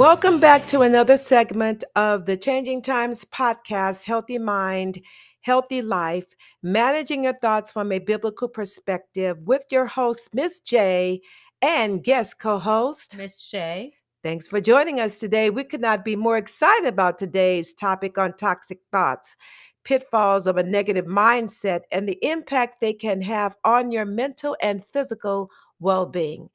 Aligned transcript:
Welcome 0.00 0.40
back 0.40 0.66
to 0.68 0.80
another 0.80 1.18
segment 1.18 1.84
of 1.94 2.24
the 2.24 2.34
Changing 2.34 2.80
Times 2.80 3.22
podcast, 3.26 4.04
Healthy 4.04 4.38
Mind, 4.38 4.98
Healthy 5.42 5.82
Life, 5.82 6.34
managing 6.62 7.24
your 7.24 7.34
thoughts 7.34 7.70
from 7.70 7.92
a 7.92 7.98
biblical 7.98 8.48
perspective 8.48 9.36
with 9.44 9.64
your 9.70 9.84
host, 9.84 10.30
Miss 10.32 10.60
J, 10.60 11.20
and 11.60 12.02
guest 12.02 12.38
co 12.38 12.58
host, 12.58 13.18
Miss 13.18 13.42
Shay. 13.42 13.92
Thanks 14.22 14.46
for 14.46 14.58
joining 14.58 15.00
us 15.00 15.18
today. 15.18 15.50
We 15.50 15.64
could 15.64 15.82
not 15.82 16.02
be 16.02 16.16
more 16.16 16.38
excited 16.38 16.88
about 16.88 17.18
today's 17.18 17.74
topic 17.74 18.16
on 18.16 18.32
toxic 18.32 18.78
thoughts, 18.90 19.36
pitfalls 19.84 20.46
of 20.46 20.56
a 20.56 20.62
negative 20.62 21.04
mindset, 21.04 21.80
and 21.92 22.08
the 22.08 22.18
impact 22.22 22.80
they 22.80 22.94
can 22.94 23.20
have 23.20 23.54
on 23.64 23.92
your 23.92 24.06
mental 24.06 24.56
and 24.62 24.82
physical 24.94 25.50
well 25.78 26.06
being. 26.06 26.48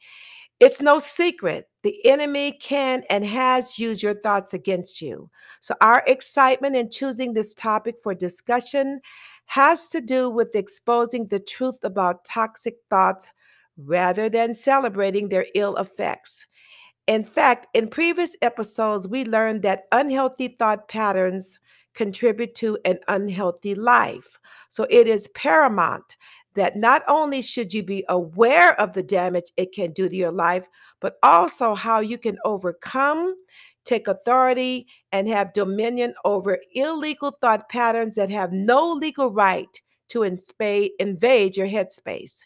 It's 0.60 0.82
no 0.82 1.00
secret 1.00 1.68
the 1.86 2.04
enemy 2.04 2.52
can 2.52 3.04
and 3.12 3.24
has 3.24 3.78
used 3.78 4.02
your 4.02 4.16
thoughts 4.16 4.56
against 4.56 5.04
you. 5.04 5.30
So, 5.60 5.76
our 5.82 6.04
excitement 6.08 6.76
in 6.76 6.90
choosing 6.90 7.32
this 7.32 7.54
topic 7.54 7.98
for 8.02 8.16
discussion 8.16 9.02
has 9.46 9.88
to 9.90 10.02
do 10.02 10.28
with 10.28 10.56
exposing 10.56 11.28
the 11.28 11.40
truth 11.40 11.78
about 11.84 12.26
toxic 12.26 12.78
thoughts 12.90 13.32
rather 13.78 14.30
than 14.30 14.56
celebrating 14.56 15.30
their 15.30 15.46
ill 15.54 15.78
effects. 15.78 16.48
In 17.06 17.24
fact, 17.24 17.68
in 17.76 17.88
previous 17.88 18.36
episodes, 18.42 19.08
we 19.08 19.24
learned 19.24 19.62
that 19.62 19.84
unhealthy 19.92 20.48
thought 20.48 20.88
patterns 20.88 21.60
contribute 21.94 22.56
to 22.56 22.80
an 22.84 22.98
unhealthy 23.10 23.76
life. 23.76 24.40
So, 24.70 24.88
it 24.90 25.06
is 25.06 25.28
paramount 25.36 26.16
that 26.56 26.76
not 26.76 27.04
only 27.08 27.42
should 27.42 27.74
you 27.74 27.84
be 27.84 28.04
aware 28.10 28.80
of 28.80 28.94
the 28.94 29.04
damage 29.04 29.52
it 29.58 29.74
can 29.74 29.92
do 29.92 30.10
to 30.10 30.16
your 30.16 30.32
life, 30.32 30.66
but 31.00 31.18
also 31.22 31.76
how 31.76 32.00
you 32.00 32.18
can 32.18 32.38
overcome, 32.44 33.36
take 33.84 34.08
authority, 34.08 34.88
and 35.12 35.28
have 35.28 35.54
dominion 35.54 36.14
over 36.24 36.60
illegal 36.74 37.32
thought 37.40 37.70
patterns 37.70 38.16
that 38.16 38.32
have 38.32 38.52
no 38.52 38.92
legal 38.92 39.32
right 39.32 39.82
to 40.10 40.24
invade 40.24 41.58
your 41.58 41.68
headspace. 41.68 42.40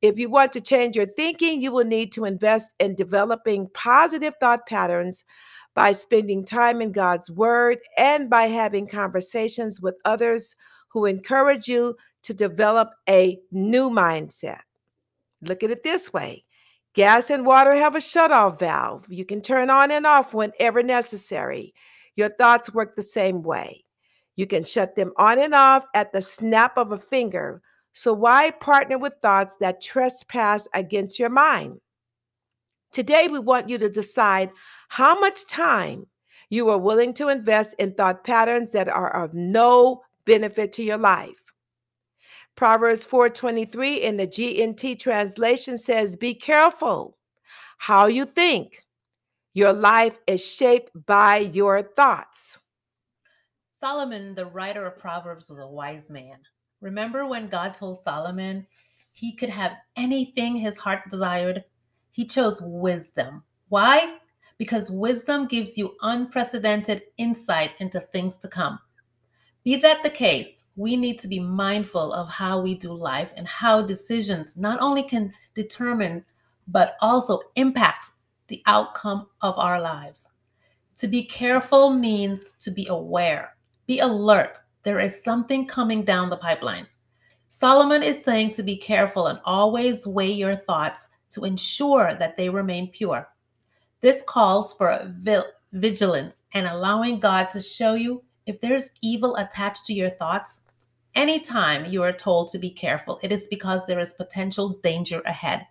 If 0.00 0.18
you 0.18 0.28
want 0.30 0.52
to 0.54 0.60
change 0.60 0.96
your 0.96 1.06
thinking, 1.06 1.62
you 1.62 1.70
will 1.70 1.84
need 1.84 2.10
to 2.12 2.24
invest 2.24 2.74
in 2.80 2.94
developing 2.94 3.68
positive 3.74 4.34
thought 4.40 4.66
patterns 4.66 5.24
by 5.74 5.92
spending 5.92 6.44
time 6.44 6.82
in 6.82 6.92
God's 6.92 7.30
Word 7.30 7.78
and 7.96 8.28
by 8.28 8.46
having 8.46 8.86
conversations 8.86 9.80
with 9.80 9.94
others 10.04 10.56
who 10.88 11.06
encourage 11.06 11.68
you 11.68 11.96
to 12.22 12.34
develop 12.34 12.90
a 13.08 13.38
new 13.50 13.90
mindset. 13.90 14.60
Look 15.42 15.62
at 15.62 15.70
it 15.70 15.82
this 15.82 16.12
way 16.12 16.44
gas 16.94 17.30
and 17.30 17.46
water 17.46 17.74
have 17.74 17.94
a 17.94 17.98
shutoff 17.98 18.58
valve. 18.58 19.06
You 19.08 19.24
can 19.24 19.40
turn 19.40 19.70
on 19.70 19.90
and 19.90 20.06
off 20.06 20.34
whenever 20.34 20.82
necessary. 20.82 21.74
Your 22.16 22.28
thoughts 22.28 22.72
work 22.74 22.94
the 22.94 23.02
same 23.02 23.42
way. 23.42 23.84
You 24.36 24.46
can 24.46 24.64
shut 24.64 24.94
them 24.94 25.12
on 25.16 25.38
and 25.38 25.54
off 25.54 25.86
at 25.94 26.12
the 26.12 26.20
snap 26.20 26.76
of 26.76 26.92
a 26.92 26.98
finger. 26.98 27.62
So, 27.94 28.12
why 28.12 28.50
partner 28.50 28.98
with 28.98 29.14
thoughts 29.20 29.56
that 29.60 29.82
trespass 29.82 30.66
against 30.74 31.18
your 31.18 31.28
mind? 31.28 31.80
Today, 32.90 33.28
we 33.28 33.38
want 33.38 33.68
you 33.68 33.78
to 33.78 33.88
decide 33.88 34.50
how 34.88 35.18
much 35.18 35.46
time 35.46 36.06
you 36.48 36.68
are 36.68 36.78
willing 36.78 37.14
to 37.14 37.28
invest 37.28 37.74
in 37.78 37.94
thought 37.94 38.24
patterns 38.24 38.72
that 38.72 38.88
are 38.88 39.14
of 39.14 39.34
no 39.34 40.02
benefit 40.24 40.72
to 40.72 40.82
your 40.82 40.98
life. 40.98 41.41
Proverbs 42.56 43.04
4:23 43.04 44.02
in 44.02 44.16
the 44.16 44.26
GNT 44.26 44.98
translation 44.98 45.78
says, 45.78 46.16
"Be 46.16 46.34
careful 46.34 47.16
how 47.78 48.06
you 48.06 48.24
think. 48.24 48.84
Your 49.54 49.72
life 49.72 50.18
is 50.26 50.44
shaped 50.44 50.90
by 51.06 51.38
your 51.38 51.82
thoughts." 51.82 52.58
Solomon, 53.78 54.34
the 54.34 54.46
writer 54.46 54.86
of 54.86 54.98
Proverbs, 54.98 55.48
was 55.48 55.58
a 55.58 55.66
wise 55.66 56.08
man. 56.08 56.38
Remember 56.80 57.26
when 57.26 57.48
God 57.48 57.74
told 57.74 58.02
Solomon 58.02 58.66
he 59.12 59.34
could 59.34 59.50
have 59.50 59.76
anything 59.96 60.56
his 60.56 60.78
heart 60.78 61.02
desired? 61.10 61.64
He 62.12 62.24
chose 62.24 62.60
wisdom. 62.62 63.44
Why? 63.68 64.18
Because 64.58 64.90
wisdom 64.90 65.46
gives 65.46 65.76
you 65.76 65.96
unprecedented 66.02 67.02
insight 67.16 67.72
into 67.80 68.00
things 68.00 68.36
to 68.38 68.48
come. 68.48 68.78
Be 69.64 69.76
that 69.76 70.02
the 70.02 70.10
case, 70.10 70.64
we 70.74 70.96
need 70.96 71.18
to 71.20 71.28
be 71.28 71.38
mindful 71.38 72.12
of 72.12 72.28
how 72.28 72.60
we 72.60 72.74
do 72.74 72.92
life 72.92 73.32
and 73.36 73.46
how 73.46 73.82
decisions 73.82 74.56
not 74.56 74.80
only 74.80 75.02
can 75.02 75.32
determine, 75.54 76.24
but 76.66 76.96
also 77.00 77.40
impact 77.54 78.10
the 78.48 78.62
outcome 78.66 79.28
of 79.40 79.56
our 79.58 79.80
lives. 79.80 80.28
To 80.96 81.06
be 81.06 81.24
careful 81.24 81.90
means 81.90 82.54
to 82.60 82.70
be 82.70 82.86
aware, 82.88 83.56
be 83.86 84.00
alert. 84.00 84.58
There 84.82 84.98
is 84.98 85.22
something 85.22 85.66
coming 85.66 86.04
down 86.04 86.28
the 86.28 86.36
pipeline. 86.36 86.88
Solomon 87.48 88.02
is 88.02 88.24
saying 88.24 88.50
to 88.52 88.62
be 88.62 88.76
careful 88.76 89.28
and 89.28 89.38
always 89.44 90.06
weigh 90.06 90.32
your 90.32 90.56
thoughts 90.56 91.08
to 91.30 91.44
ensure 91.44 92.14
that 92.14 92.36
they 92.36 92.48
remain 92.48 92.90
pure. 92.90 93.28
This 94.00 94.22
calls 94.26 94.72
for 94.72 95.14
vigilance 95.72 96.42
and 96.52 96.66
allowing 96.66 97.20
God 97.20 97.50
to 97.50 97.60
show 97.60 97.94
you 97.94 98.24
if 98.46 98.60
there's 98.60 98.92
evil 99.02 99.36
attached 99.36 99.84
to 99.86 99.92
your 99.92 100.10
thoughts, 100.10 100.62
anytime 101.14 101.86
you 101.86 102.02
are 102.02 102.12
told 102.12 102.48
to 102.48 102.58
be 102.58 102.70
careful, 102.70 103.18
it 103.22 103.32
is 103.32 103.46
because 103.48 103.86
there 103.86 103.98
is 103.98 104.12
potential 104.12 104.80
danger 104.82 105.20
ahead. 105.26 105.66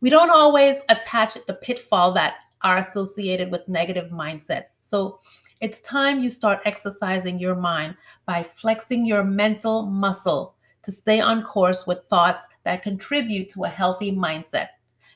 We 0.00 0.10
don't 0.10 0.30
always 0.30 0.82
attach 0.88 1.34
the 1.46 1.54
pitfall 1.54 2.12
that 2.12 2.34
are 2.62 2.78
associated 2.78 3.50
with 3.50 3.68
negative 3.68 4.10
mindset. 4.10 4.64
So 4.80 5.20
it's 5.60 5.80
time 5.80 6.22
you 6.22 6.30
start 6.30 6.60
exercising 6.64 7.38
your 7.38 7.54
mind 7.54 7.96
by 8.26 8.42
flexing 8.42 9.06
your 9.06 9.22
mental 9.22 9.86
muscle 9.86 10.56
to 10.82 10.90
stay 10.90 11.20
on 11.20 11.42
course 11.42 11.86
with 11.86 12.04
thoughts 12.10 12.48
that 12.64 12.82
contribute 12.82 13.48
to 13.50 13.64
a 13.64 13.68
healthy 13.68 14.10
mindset. 14.10 14.68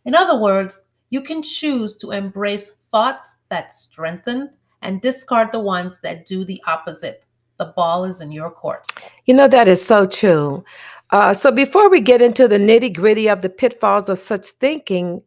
In 0.05 0.15
other 0.15 0.39
words, 0.39 0.85
you 1.11 1.21
can 1.21 1.43
choose 1.43 1.97
to 1.97 2.13
embrace 2.13 2.77
thoughts 2.93 3.37
that 3.49 3.73
strengthen, 3.73 4.51
and 4.83 5.01
discard 5.01 5.53
the 5.53 5.61
ones 5.61 6.01
that 6.01 6.27
do 6.27 6.45
the 6.45 6.63
opposite. 6.67 7.25
The 7.59 7.73
ball 7.77 8.05
is 8.05 8.21
in 8.21 8.33
your 8.33 8.51
court. 8.51 8.87
You 9.25 9.35
know, 9.35 9.49
that 9.49 9.69
is 9.69 9.85
so 9.85 10.07
true. 10.07 10.65
Uh, 11.11 11.33
so, 11.33 11.51
before 11.51 11.89
we 11.89 12.01
get 12.01 12.21
into 12.21 12.49
the 12.49 12.59
nitty 12.59 12.95
gritty 12.95 13.29
of 13.29 13.43
the 13.43 13.49
pitfalls 13.49 14.09
of 14.09 14.19
such 14.19 14.47
thinking 14.47 15.23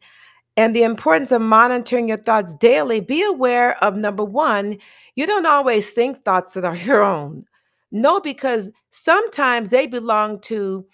and 0.57 0.75
the 0.75 0.83
importance 0.83 1.31
of 1.31 1.41
monitoring 1.41 2.09
your 2.09 2.17
thoughts 2.17 2.53
daily, 2.55 2.99
be 2.99 3.23
aware 3.23 3.81
of 3.83 3.95
number 3.95 4.23
one, 4.23 4.77
you 5.15 5.25
don't 5.25 5.45
always 5.45 5.91
think 5.91 6.23
thoughts 6.23 6.53
that 6.53 6.65
are 6.65 6.75
your 6.87 7.01
own. 7.01 7.45
No, 7.91 8.19
because 8.19 8.71
sometimes 8.91 9.69
they 9.69 9.87
belong 9.87 10.41
to 10.41 10.85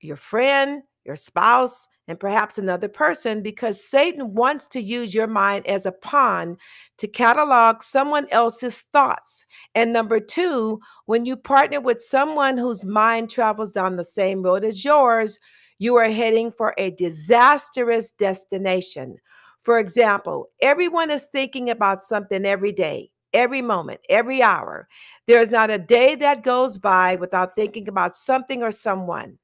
your 0.00 0.16
friend, 0.16 0.82
your 1.04 1.16
spouse, 1.16 1.88
and 2.08 2.20
perhaps 2.20 2.58
another 2.58 2.88
person 2.88 3.42
because 3.42 3.82
Satan 3.82 4.34
wants 4.34 4.66
to 4.68 4.80
use 4.80 5.14
your 5.14 5.26
mind 5.26 5.66
as 5.66 5.86
a 5.86 5.92
pawn 5.92 6.56
to 6.98 7.08
catalog 7.08 7.82
someone 7.82 8.26
else's 8.30 8.82
thoughts. 8.92 9.44
And 9.74 9.92
number 9.92 10.20
two, 10.20 10.80
when 11.06 11.24
you 11.24 11.36
partner 11.36 11.80
with 11.80 12.00
someone 12.00 12.56
whose 12.56 12.84
mind 12.84 13.30
travels 13.30 13.72
down 13.72 13.96
the 13.96 14.04
same 14.04 14.42
road 14.42 14.64
as 14.64 14.84
yours, 14.84 15.38
you 15.78 15.96
are 15.96 16.10
heading 16.10 16.50
for 16.50 16.74
a 16.78 16.90
disastrous 16.92 18.12
destination. 18.12 19.16
For 19.62 19.78
example, 19.78 20.48
everyone 20.62 21.10
is 21.10 21.26
thinking 21.26 21.70
about 21.70 22.04
something 22.04 22.46
every 22.46 22.72
day, 22.72 23.10
every 23.32 23.62
moment, 23.62 24.00
every 24.08 24.42
hour. 24.42 24.88
There 25.26 25.40
is 25.40 25.50
not 25.50 25.70
a 25.70 25.78
day 25.78 26.14
that 26.14 26.44
goes 26.44 26.78
by 26.78 27.16
without 27.16 27.56
thinking 27.56 27.88
about 27.88 28.16
something 28.16 28.62
or 28.62 28.70
someone. 28.70 29.38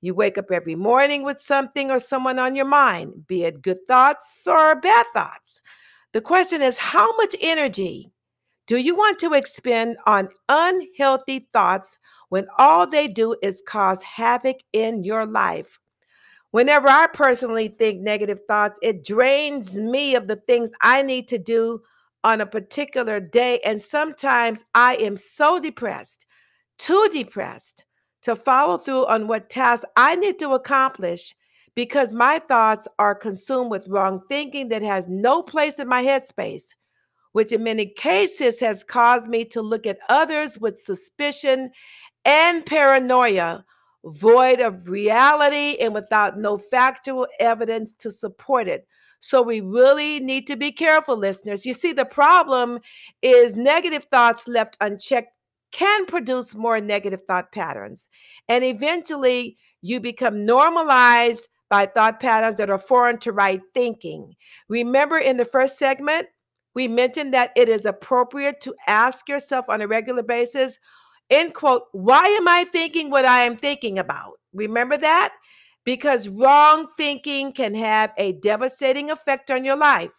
You 0.00 0.14
wake 0.14 0.38
up 0.38 0.50
every 0.50 0.74
morning 0.74 1.22
with 1.24 1.40
something 1.40 1.90
or 1.90 1.98
someone 1.98 2.38
on 2.38 2.54
your 2.54 2.66
mind, 2.66 3.26
be 3.26 3.44
it 3.44 3.62
good 3.62 3.78
thoughts 3.88 4.42
or 4.46 4.74
bad 4.80 5.06
thoughts. 5.14 5.62
The 6.12 6.20
question 6.20 6.62
is 6.62 6.78
how 6.78 7.16
much 7.16 7.34
energy 7.40 8.12
do 8.66 8.76
you 8.76 8.96
want 8.96 9.18
to 9.20 9.32
expend 9.32 9.96
on 10.06 10.28
unhealthy 10.48 11.38
thoughts 11.38 11.98
when 12.28 12.46
all 12.58 12.86
they 12.86 13.08
do 13.08 13.36
is 13.42 13.62
cause 13.66 14.02
havoc 14.02 14.56
in 14.72 15.04
your 15.04 15.24
life? 15.24 15.78
Whenever 16.50 16.88
I 16.88 17.06
personally 17.06 17.68
think 17.68 18.00
negative 18.00 18.40
thoughts, 18.48 18.78
it 18.82 19.04
drains 19.04 19.80
me 19.80 20.14
of 20.14 20.26
the 20.26 20.36
things 20.36 20.72
I 20.82 21.02
need 21.02 21.28
to 21.28 21.38
do 21.38 21.82
on 22.24 22.40
a 22.40 22.46
particular 22.46 23.20
day. 23.20 23.60
And 23.64 23.80
sometimes 23.80 24.64
I 24.74 24.96
am 24.96 25.16
so 25.16 25.60
depressed, 25.60 26.26
too 26.78 27.08
depressed, 27.12 27.84
to 28.26 28.34
follow 28.34 28.76
through 28.76 29.06
on 29.06 29.28
what 29.28 29.48
tasks 29.48 29.84
I 29.94 30.16
need 30.16 30.40
to 30.40 30.50
accomplish 30.50 31.36
because 31.76 32.12
my 32.12 32.40
thoughts 32.40 32.88
are 32.98 33.14
consumed 33.14 33.70
with 33.70 33.86
wrong 33.86 34.18
thinking 34.18 34.68
that 34.70 34.82
has 34.82 35.06
no 35.06 35.44
place 35.44 35.78
in 35.78 35.86
my 35.86 36.02
headspace, 36.02 36.74
which 37.30 37.52
in 37.52 37.62
many 37.62 37.86
cases 37.86 38.58
has 38.58 38.82
caused 38.82 39.28
me 39.28 39.44
to 39.44 39.62
look 39.62 39.86
at 39.86 40.00
others 40.08 40.58
with 40.58 40.76
suspicion 40.76 41.70
and 42.24 42.66
paranoia, 42.66 43.64
void 44.04 44.58
of 44.58 44.88
reality 44.88 45.76
and 45.80 45.94
without 45.94 46.36
no 46.36 46.58
factual 46.58 47.28
evidence 47.38 47.92
to 47.92 48.10
support 48.10 48.66
it. 48.66 48.88
So 49.20 49.40
we 49.40 49.60
really 49.60 50.18
need 50.18 50.48
to 50.48 50.56
be 50.56 50.72
careful, 50.72 51.16
listeners. 51.16 51.64
You 51.64 51.74
see, 51.74 51.92
the 51.92 52.04
problem 52.04 52.80
is 53.22 53.54
negative 53.54 54.06
thoughts 54.10 54.48
left 54.48 54.76
unchecked 54.80 55.35
can 55.76 56.06
produce 56.06 56.54
more 56.54 56.80
negative 56.80 57.20
thought 57.28 57.52
patterns. 57.52 58.08
And 58.48 58.64
eventually, 58.64 59.58
you 59.82 60.00
become 60.00 60.46
normalized 60.46 61.48
by 61.68 61.84
thought 61.84 62.18
patterns 62.18 62.56
that 62.56 62.70
are 62.70 62.78
foreign 62.78 63.18
to 63.18 63.32
right 63.32 63.60
thinking. 63.74 64.34
Remember 64.70 65.18
in 65.18 65.36
the 65.36 65.44
first 65.44 65.78
segment, 65.78 66.28
we 66.74 66.88
mentioned 66.88 67.34
that 67.34 67.50
it 67.56 67.68
is 67.68 67.84
appropriate 67.84 68.58
to 68.62 68.74
ask 68.86 69.28
yourself 69.28 69.68
on 69.68 69.82
a 69.82 69.86
regular 69.86 70.22
basis, 70.22 70.78
end 71.28 71.52
quote, 71.52 71.82
why 71.92 72.26
am 72.26 72.48
I 72.48 72.64
thinking 72.64 73.10
what 73.10 73.26
I 73.26 73.42
am 73.42 73.56
thinking 73.56 73.98
about? 73.98 74.40
Remember 74.54 74.96
that? 74.96 75.34
Because 75.84 76.26
wrong 76.26 76.88
thinking 76.96 77.52
can 77.52 77.74
have 77.74 78.14
a 78.16 78.32
devastating 78.32 79.10
effect 79.10 79.50
on 79.50 79.62
your 79.62 79.76
life. 79.76 80.12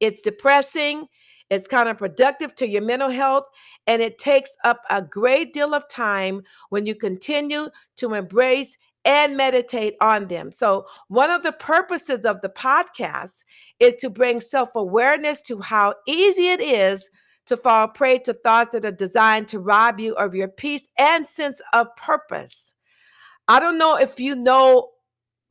It's 0.00 0.22
depressing, 0.22 1.06
it's 1.50 1.68
counterproductive 1.68 2.54
to 2.56 2.68
your 2.68 2.82
mental 2.82 3.10
health, 3.10 3.44
and 3.86 4.00
it 4.00 4.18
takes 4.18 4.50
up 4.64 4.82
a 4.90 5.02
great 5.02 5.52
deal 5.52 5.74
of 5.74 5.88
time 5.88 6.42
when 6.70 6.86
you 6.86 6.94
continue 6.94 7.68
to 7.96 8.14
embrace 8.14 8.76
and 9.04 9.36
meditate 9.36 9.94
on 10.00 10.28
them. 10.28 10.50
So, 10.50 10.86
one 11.08 11.30
of 11.30 11.42
the 11.42 11.52
purposes 11.52 12.24
of 12.24 12.40
the 12.40 12.48
podcast 12.48 13.44
is 13.78 13.94
to 13.96 14.08
bring 14.10 14.40
self 14.40 14.74
awareness 14.74 15.42
to 15.42 15.60
how 15.60 15.94
easy 16.06 16.48
it 16.48 16.60
is 16.60 17.10
to 17.46 17.56
fall 17.56 17.88
prey 17.88 18.18
to 18.20 18.32
thoughts 18.32 18.72
that 18.72 18.84
are 18.84 18.90
designed 18.90 19.48
to 19.48 19.58
rob 19.58 20.00
you 20.00 20.14
of 20.14 20.34
your 20.34 20.48
peace 20.48 20.88
and 20.98 21.26
sense 21.26 21.60
of 21.72 21.94
purpose. 21.96 22.72
I 23.48 23.60
don't 23.60 23.76
know 23.76 23.96
if 23.96 24.18
you 24.18 24.34
know 24.34 24.88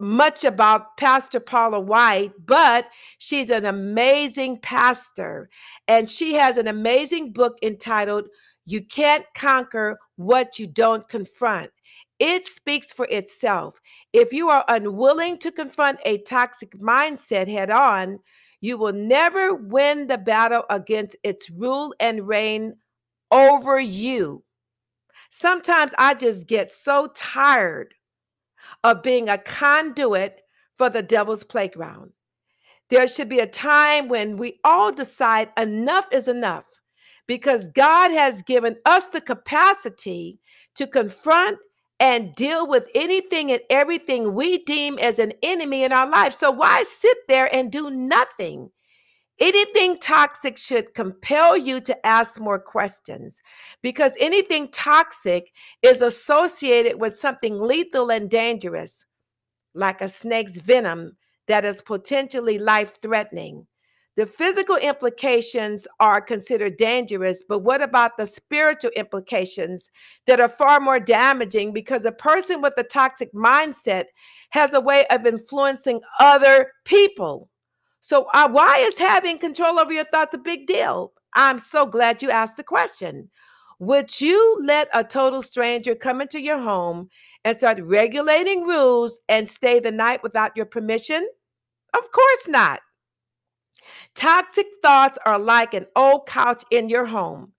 much 0.03 0.43
about 0.43 0.97
Pastor 0.97 1.39
Paula 1.39 1.79
White, 1.79 2.33
but 2.45 2.87
she's 3.17 3.49
an 3.49 3.65
amazing 3.65 4.59
pastor. 4.61 5.49
And 5.87 6.09
she 6.09 6.33
has 6.33 6.57
an 6.57 6.67
amazing 6.67 7.33
book 7.33 7.57
entitled 7.61 8.27
You 8.65 8.83
Can't 8.85 9.25
Conquer 9.35 9.97
What 10.17 10.59
You 10.59 10.67
Don't 10.67 11.07
Confront. 11.07 11.71
It 12.19 12.45
speaks 12.45 12.91
for 12.91 13.05
itself. 13.07 13.79
If 14.13 14.31
you 14.31 14.49
are 14.49 14.63
unwilling 14.67 15.39
to 15.39 15.51
confront 15.51 15.99
a 16.05 16.19
toxic 16.19 16.71
mindset 16.79 17.47
head 17.47 17.69
on, 17.69 18.19
you 18.61 18.77
will 18.77 18.93
never 18.93 19.53
win 19.53 20.07
the 20.07 20.17
battle 20.17 20.63
against 20.69 21.17
its 21.23 21.49
rule 21.49 21.93
and 21.99 22.27
reign 22.27 22.75
over 23.31 23.79
you. 23.79 24.43
Sometimes 25.31 25.91
I 25.97 26.13
just 26.13 26.47
get 26.47 26.71
so 26.71 27.09
tired 27.15 27.93
of 28.83 29.03
being 29.03 29.29
a 29.29 29.37
conduit 29.37 30.41
for 30.77 30.89
the 30.89 31.01
devil's 31.01 31.43
playground. 31.43 32.11
There 32.89 33.07
should 33.07 33.29
be 33.29 33.39
a 33.39 33.47
time 33.47 34.07
when 34.09 34.37
we 34.37 34.59
all 34.63 34.91
decide 34.91 35.49
enough 35.57 36.07
is 36.11 36.27
enough 36.27 36.65
because 37.27 37.69
God 37.69 38.11
has 38.11 38.41
given 38.41 38.77
us 38.85 39.07
the 39.07 39.21
capacity 39.21 40.39
to 40.75 40.85
confront 40.87 41.57
and 41.99 42.35
deal 42.35 42.67
with 42.67 42.87
anything 42.95 43.51
and 43.51 43.61
everything 43.69 44.33
we 44.33 44.63
deem 44.65 44.99
as 44.99 45.19
an 45.19 45.31
enemy 45.41 45.83
in 45.83 45.93
our 45.93 46.09
life. 46.09 46.33
So, 46.33 46.51
why 46.51 46.83
sit 46.83 47.17
there 47.27 47.53
and 47.55 47.71
do 47.71 47.89
nothing? 47.89 48.69
Anything 49.39 49.97
toxic 49.99 50.57
should 50.57 50.93
compel 50.93 51.57
you 51.57 51.81
to 51.81 52.05
ask 52.05 52.39
more 52.39 52.59
questions 52.59 53.41
because 53.81 54.15
anything 54.19 54.69
toxic 54.69 55.51
is 55.81 56.01
associated 56.01 56.99
with 56.99 57.17
something 57.17 57.59
lethal 57.59 58.11
and 58.11 58.29
dangerous, 58.29 59.05
like 59.73 60.01
a 60.01 60.07
snake's 60.07 60.55
venom 60.57 61.17
that 61.47 61.65
is 61.65 61.81
potentially 61.81 62.59
life 62.59 63.01
threatening. 63.01 63.65
The 64.15 64.27
physical 64.27 64.75
implications 64.75 65.87
are 65.99 66.21
considered 66.21 66.77
dangerous, 66.77 67.43
but 67.49 67.59
what 67.59 67.81
about 67.81 68.15
the 68.15 68.27
spiritual 68.27 68.91
implications 68.95 69.89
that 70.27 70.39
are 70.39 70.49
far 70.49 70.79
more 70.79 70.99
damaging 70.99 71.73
because 71.73 72.05
a 72.05 72.11
person 72.11 72.61
with 72.61 72.75
a 72.77 72.83
toxic 72.83 73.33
mindset 73.33 74.05
has 74.51 74.75
a 74.75 74.79
way 74.79 75.05
of 75.09 75.25
influencing 75.25 76.01
other 76.19 76.71
people? 76.85 77.49
So, 78.05 78.27
uh, 78.33 78.49
why 78.49 78.79
is 78.79 78.97
having 78.97 79.37
control 79.37 79.79
over 79.79 79.93
your 79.93 80.03
thoughts 80.03 80.33
a 80.33 80.37
big 80.37 80.67
deal? 80.67 81.13
I'm 81.35 81.57
so 81.57 81.85
glad 81.85 82.21
you 82.21 82.29
asked 82.29 82.57
the 82.57 82.63
question. 82.63 83.29
Would 83.79 84.19
you 84.19 84.59
let 84.61 84.89
a 84.93 85.05
total 85.05 85.41
stranger 85.41 85.95
come 85.95 86.19
into 86.19 86.41
your 86.41 86.59
home 86.59 87.07
and 87.45 87.55
start 87.55 87.79
regulating 87.81 88.63
rules 88.67 89.21
and 89.29 89.49
stay 89.49 89.79
the 89.79 89.93
night 89.93 90.21
without 90.21 90.51
your 90.57 90.65
permission? 90.65 91.25
Of 91.93 92.11
course 92.11 92.49
not. 92.49 92.81
Toxic 94.15 94.67
thoughts 94.81 95.17
are 95.25 95.39
like 95.39 95.73
an 95.73 95.85
old 95.95 96.27
couch 96.27 96.65
in 96.71 96.89
your 96.89 97.05
home. 97.05 97.53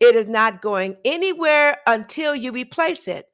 It 0.00 0.16
is 0.16 0.26
not 0.26 0.62
going 0.62 0.96
anywhere 1.04 1.76
until 1.86 2.34
you 2.34 2.50
replace 2.50 3.08
it. 3.08 3.26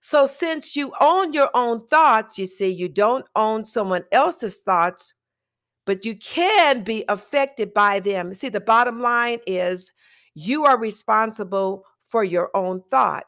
So, 0.00 0.26
since 0.26 0.76
you 0.76 0.92
own 1.00 1.32
your 1.32 1.48
own 1.54 1.86
thoughts, 1.86 2.36
you 2.36 2.44
see, 2.44 2.68
you 2.68 2.90
don't 2.90 3.24
own 3.34 3.64
someone 3.64 4.04
else's 4.12 4.60
thoughts 4.60 5.14
but 5.84 6.04
you 6.04 6.16
can 6.16 6.82
be 6.82 7.04
affected 7.08 7.74
by 7.74 8.00
them. 8.00 8.34
See, 8.34 8.48
the 8.48 8.60
bottom 8.60 9.00
line 9.00 9.40
is 9.46 9.92
you 10.34 10.64
are 10.64 10.78
responsible 10.78 11.84
for 12.08 12.24
your 12.24 12.50
own 12.54 12.82
thought. 12.90 13.24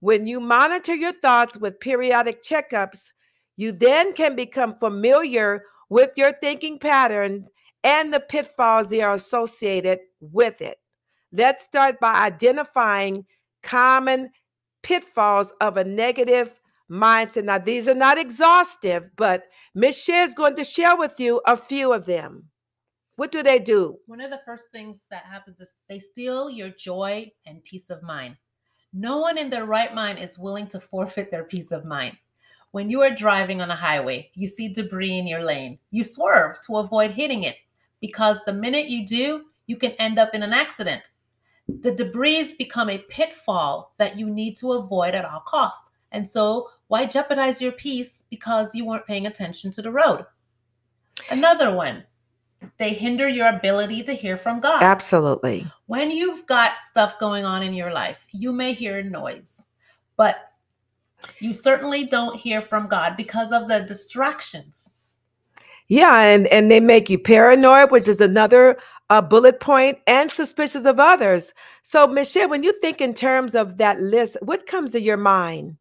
When 0.00 0.26
you 0.26 0.40
monitor 0.40 0.94
your 0.94 1.14
thoughts 1.20 1.56
with 1.56 1.80
periodic 1.80 2.42
checkups, 2.42 3.10
you 3.56 3.72
then 3.72 4.12
can 4.12 4.36
become 4.36 4.78
familiar 4.78 5.64
with 5.88 6.10
your 6.16 6.32
thinking 6.40 6.78
patterns 6.78 7.50
and 7.82 8.12
the 8.12 8.20
pitfalls 8.20 8.90
that 8.90 9.00
are 9.00 9.14
associated 9.14 9.98
with 10.20 10.60
it. 10.60 10.78
Let's 11.32 11.64
start 11.64 12.00
by 12.00 12.14
identifying 12.14 13.24
common 13.62 14.30
pitfalls 14.82 15.52
of 15.60 15.76
a 15.76 15.84
negative 15.84 16.60
mindset. 16.90 17.44
Now, 17.44 17.58
these 17.58 17.88
are 17.88 17.94
not 17.94 18.18
exhaustive, 18.18 19.10
but 19.16 19.44
Miss 19.78 20.08
is 20.08 20.34
going 20.34 20.56
to 20.56 20.64
share 20.64 20.96
with 20.96 21.20
you 21.20 21.40
a 21.46 21.56
few 21.56 21.92
of 21.92 22.04
them. 22.04 22.48
What 23.14 23.30
do 23.30 23.44
they 23.44 23.60
do? 23.60 23.96
One 24.06 24.20
of 24.20 24.32
the 24.32 24.40
first 24.44 24.72
things 24.72 25.02
that 25.08 25.22
happens 25.22 25.60
is 25.60 25.76
they 25.88 26.00
steal 26.00 26.50
your 26.50 26.70
joy 26.70 27.30
and 27.46 27.62
peace 27.62 27.88
of 27.88 28.02
mind. 28.02 28.36
No 28.92 29.18
one 29.18 29.38
in 29.38 29.50
their 29.50 29.66
right 29.66 29.94
mind 29.94 30.18
is 30.18 30.36
willing 30.36 30.66
to 30.66 30.80
forfeit 30.80 31.30
their 31.30 31.44
peace 31.44 31.70
of 31.70 31.84
mind. 31.84 32.16
When 32.72 32.90
you 32.90 33.02
are 33.02 33.14
driving 33.14 33.60
on 33.60 33.70
a 33.70 33.76
highway, 33.76 34.32
you 34.34 34.48
see 34.48 34.68
debris 34.68 35.16
in 35.16 35.28
your 35.28 35.44
lane. 35.44 35.78
You 35.92 36.02
swerve 36.02 36.56
to 36.66 36.78
avoid 36.78 37.12
hitting 37.12 37.44
it 37.44 37.54
because 38.00 38.40
the 38.46 38.52
minute 38.52 38.88
you 38.88 39.06
do, 39.06 39.44
you 39.68 39.76
can 39.76 39.92
end 39.92 40.18
up 40.18 40.34
in 40.34 40.42
an 40.42 40.52
accident. 40.52 41.10
The 41.68 41.92
debris 41.92 42.56
become 42.58 42.90
a 42.90 42.98
pitfall 42.98 43.94
that 43.98 44.18
you 44.18 44.28
need 44.28 44.56
to 44.56 44.72
avoid 44.72 45.14
at 45.14 45.24
all 45.24 45.44
costs. 45.46 45.92
And 46.12 46.26
so, 46.26 46.68
why 46.88 47.06
jeopardize 47.06 47.60
your 47.60 47.72
peace 47.72 48.24
because 48.30 48.74
you 48.74 48.84
weren't 48.84 49.06
paying 49.06 49.26
attention 49.26 49.70
to 49.72 49.82
the 49.82 49.92
road? 49.92 50.24
Another 51.30 51.74
one, 51.74 52.04
they 52.78 52.94
hinder 52.94 53.28
your 53.28 53.48
ability 53.48 54.02
to 54.04 54.14
hear 54.14 54.36
from 54.36 54.60
God. 54.60 54.82
Absolutely. 54.82 55.66
When 55.86 56.10
you've 56.10 56.46
got 56.46 56.78
stuff 56.88 57.18
going 57.18 57.44
on 57.44 57.62
in 57.62 57.74
your 57.74 57.92
life, 57.92 58.26
you 58.32 58.52
may 58.52 58.72
hear 58.72 59.02
noise, 59.02 59.66
but 60.16 60.52
you 61.40 61.52
certainly 61.52 62.04
don't 62.04 62.36
hear 62.36 62.62
from 62.62 62.88
God 62.88 63.16
because 63.16 63.52
of 63.52 63.68
the 63.68 63.80
distractions. 63.80 64.90
Yeah, 65.88 66.20
and 66.20 66.46
and 66.48 66.70
they 66.70 66.80
make 66.80 67.08
you 67.08 67.18
paranoid, 67.18 67.90
which 67.90 68.08
is 68.08 68.20
another 68.20 68.76
uh, 69.10 69.22
bullet 69.22 69.58
point, 69.58 69.98
and 70.06 70.30
suspicious 70.30 70.84
of 70.84 71.00
others. 71.00 71.54
So, 71.82 72.06
Michelle, 72.06 72.50
when 72.50 72.62
you 72.62 72.78
think 72.80 73.00
in 73.00 73.14
terms 73.14 73.54
of 73.54 73.78
that 73.78 74.00
list, 74.00 74.36
what 74.42 74.66
comes 74.66 74.92
to 74.92 75.00
your 75.00 75.16
mind? 75.16 75.76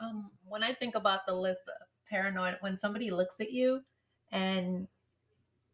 Um, 0.00 0.30
when 0.48 0.64
I 0.64 0.72
think 0.72 0.94
about 0.94 1.26
the 1.26 1.34
list 1.34 1.60
of 1.68 1.86
paranoid, 2.08 2.56
when 2.60 2.78
somebody 2.78 3.10
looks 3.10 3.40
at 3.40 3.52
you 3.52 3.82
and 4.32 4.88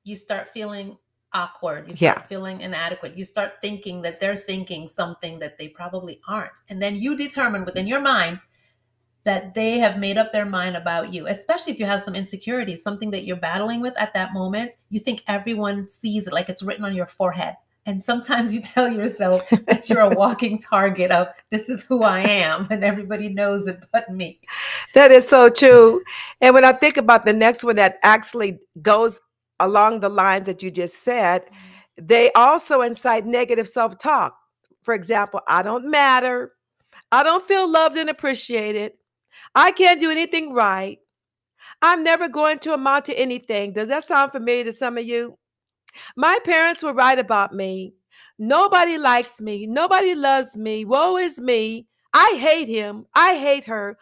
you 0.05 0.17
start 0.17 0.49
feeling 0.53 0.97
awkward, 1.33 1.87
you 1.89 1.95
start 1.95 2.19
yeah. 2.19 2.27
feeling 2.27 2.61
inadequate, 2.61 3.17
you 3.17 3.25
start 3.25 3.55
thinking 3.63 4.03
that 4.03 4.21
they're 4.21 4.43
thinking 4.47 4.89
something 4.89 5.39
that 5.39 5.59
they 5.59 5.69
probably 5.69 6.21
aren't. 6.29 6.61
And 6.69 6.83
then 6.83 6.97
you 6.97 7.17
determine 7.17 7.65
within 7.65 7.87
your 7.87 8.01
mind 8.01 8.41
that 9.25 9.55
they 9.55 9.79
have 9.79 9.99
made 9.99 10.17
up 10.17 10.33
their 10.33 10.47
mind 10.47 10.77
about 10.77 11.13
you, 11.13 11.27
especially 11.27 11.73
if 11.73 11.81
you 11.81 11.85
have 11.87 12.03
some 12.03 12.15
insecurities, 12.15 12.83
something 12.83 13.11
that 13.11 13.25
you're 13.25 13.37
battling 13.37 13.81
with 13.81 13.95
at 13.99 14.15
that 14.15 14.33
moment. 14.33 14.77
You 14.89 15.01
think 15.01 15.23
everyone 15.27 15.89
sees 15.89 16.27
it 16.29 16.33
like 16.33 16.49
it's 16.49 16.63
written 16.63 16.85
on 16.85 16.95
your 16.95 17.07
forehead. 17.07 17.57
And 17.87 18.03
sometimes 18.03 18.53
you 18.53 18.61
tell 18.61 18.89
yourself 18.89 19.49
that 19.67 19.89
you're 19.89 20.01
a 20.01 20.11
walking 20.11 20.59
target 20.59 21.13
of 21.13 21.29
this 21.51 21.69
is 21.69 21.85
who 21.85 22.03
I 22.03 22.21
am, 22.21 22.67
and 22.71 22.85
everybody 22.85 23.29
knows 23.29 23.69
it 23.69 23.85
but 23.93 24.11
me. 24.11 24.41
That 24.95 25.13
is 25.13 25.29
so 25.29 25.49
true. 25.49 26.03
And 26.41 26.53
when 26.53 26.65
I 26.65 26.73
think 26.73 26.97
about 26.97 27.25
the 27.25 27.33
next 27.33 27.63
one 27.63 27.77
that 27.77 27.99
actually 28.03 28.59
goes 28.83 29.21
along 29.61 30.01
the 30.01 30.09
lines 30.09 30.47
that 30.47 30.63
you 30.63 30.71
just 30.71 31.05
said, 31.05 31.45
they 31.97 32.33
also 32.33 32.83
incite 32.83 33.25
negative 33.25 33.69
self 33.69 33.99
talk. 33.99 34.37
For 34.83 34.93
example, 34.93 35.41
I 35.49 35.63
don't 35.63 35.89
matter. 35.89 36.53
I 37.13 37.23
don't 37.23 37.47
feel 37.47 37.71
loved 37.71 37.97
and 37.97 38.11
appreciated. 38.11 38.93
I 39.55 39.71
can't 39.71 40.01
do 40.01 40.11
anything 40.11 40.53
right. 40.53 40.99
I'm 41.83 42.03
never 42.03 42.29
going 42.29 42.59
to 42.61 42.75
amount 42.75 43.05
to 43.07 43.15
anything. 43.19 43.73
Does 43.73 43.89
that 43.89 44.05
sound 44.05 44.33
familiar 44.33 44.65
to 44.65 44.73
some 44.73 44.99
of 44.99 45.05
you? 45.05 45.39
My 46.17 46.39
parents 46.45 46.83
were 46.83 46.93
right 46.93 47.19
about 47.19 47.55
me. 47.55 47.95
Nobody 48.39 48.99
likes 48.99 49.41
me. 49.41 49.67
Nobody 49.67 50.15
loves 50.15 50.57
me. 50.57 50.85
Woe 50.85 51.17
is 51.17 51.41
me. 51.41 51.87
I 52.13 52.37
hate 52.39 52.69
him. 52.69 53.07
I 53.15 53.37
hate 53.37 53.65
her. 53.65 53.99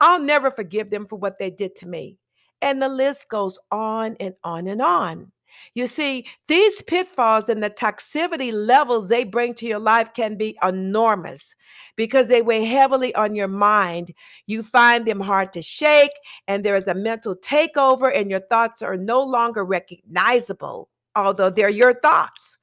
I'll 0.00 0.20
never 0.20 0.50
forgive 0.50 0.90
them 0.90 1.06
for 1.06 1.16
what 1.16 1.38
they 1.38 1.50
did 1.50 1.74
to 1.76 1.88
me. 1.88 2.18
And 2.62 2.80
the 2.80 2.88
list 2.88 3.28
goes 3.28 3.58
on 3.70 4.16
and 4.20 4.34
on 4.44 4.66
and 4.66 4.80
on. 4.80 5.32
You 5.74 5.86
see, 5.86 6.26
these 6.48 6.82
pitfalls 6.82 7.48
and 7.48 7.62
the 7.62 7.70
toxicity 7.70 8.52
levels 8.52 9.08
they 9.08 9.24
bring 9.24 9.54
to 9.54 9.66
your 9.66 9.78
life 9.78 10.12
can 10.14 10.36
be 10.36 10.58
enormous 10.62 11.54
because 11.96 12.28
they 12.28 12.42
weigh 12.42 12.64
heavily 12.64 13.14
on 13.14 13.34
your 13.34 13.48
mind. 13.48 14.12
You 14.46 14.62
find 14.62 15.06
them 15.06 15.20
hard 15.20 15.52
to 15.54 15.62
shake, 15.62 16.12
and 16.46 16.64
there 16.64 16.76
is 16.76 16.88
a 16.88 16.94
mental 16.94 17.34
takeover, 17.36 18.14
and 18.14 18.30
your 18.30 18.40
thoughts 18.40 18.82
are 18.82 18.96
no 18.96 19.22
longer 19.22 19.64
recognizable, 19.64 20.88
although 21.16 21.50
they're 21.50 21.68
your 21.68 21.94
thoughts. 21.94 22.56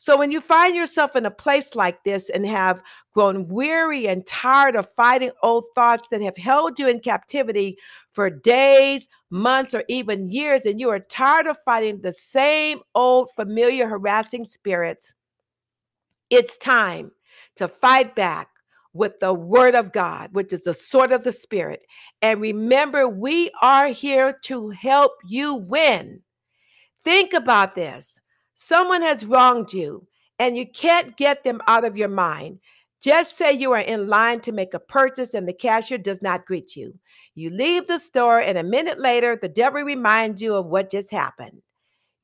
So 0.00 0.16
when 0.16 0.30
you 0.30 0.40
find 0.40 0.76
yourself 0.76 1.16
in 1.16 1.26
a 1.26 1.30
place 1.30 1.74
like 1.74 2.04
this 2.04 2.30
and 2.30 2.46
have 2.46 2.80
grown 3.12 3.48
weary 3.48 4.06
and 4.06 4.24
tired 4.26 4.76
of 4.76 4.88
fighting 4.94 5.32
old 5.42 5.64
thoughts 5.74 6.06
that 6.10 6.22
have 6.22 6.36
held 6.36 6.78
you 6.78 6.86
in 6.86 7.00
captivity 7.00 7.76
for 8.12 8.30
days, 8.30 9.08
months, 9.30 9.74
or 9.74 9.82
even 9.88 10.30
years, 10.30 10.66
and 10.66 10.78
you 10.78 10.88
are 10.88 11.00
tired 11.00 11.48
of 11.48 11.58
fighting 11.64 12.00
the 12.00 12.12
same 12.12 12.78
old 12.94 13.30
familiar 13.34 13.88
harassing 13.88 14.44
spirits, 14.44 15.14
it's 16.30 16.56
time 16.58 17.10
to 17.56 17.66
fight 17.66 18.14
back 18.14 18.48
with 18.92 19.18
the 19.18 19.34
word 19.34 19.74
of 19.74 19.92
God, 19.92 20.30
which 20.32 20.52
is 20.52 20.60
the 20.60 20.74
sword 20.74 21.10
of 21.10 21.24
the 21.24 21.32
spirit. 21.32 21.84
And 22.22 22.40
remember, 22.40 23.08
we 23.08 23.50
are 23.62 23.88
here 23.88 24.38
to 24.44 24.70
help 24.70 25.12
you 25.26 25.56
win. 25.56 26.22
Think 27.08 27.32
about 27.32 27.74
this. 27.74 28.20
Someone 28.52 29.00
has 29.00 29.24
wronged 29.24 29.72
you 29.72 30.06
and 30.38 30.58
you 30.58 30.66
can't 30.68 31.16
get 31.16 31.42
them 31.42 31.62
out 31.66 31.86
of 31.86 31.96
your 31.96 32.10
mind. 32.10 32.58
Just 33.00 33.38
say 33.38 33.50
you 33.50 33.72
are 33.72 33.80
in 33.80 34.08
line 34.08 34.40
to 34.40 34.52
make 34.52 34.74
a 34.74 34.78
purchase 34.78 35.32
and 35.32 35.48
the 35.48 35.54
cashier 35.54 35.96
does 35.96 36.20
not 36.20 36.44
greet 36.44 36.76
you. 36.76 36.92
You 37.34 37.48
leave 37.48 37.86
the 37.86 37.98
store, 37.98 38.40
and 38.40 38.58
a 38.58 38.62
minute 38.62 39.00
later, 39.00 39.38
the 39.40 39.48
devil 39.48 39.80
reminds 39.80 40.42
you 40.42 40.54
of 40.54 40.66
what 40.66 40.90
just 40.90 41.10
happened. 41.10 41.62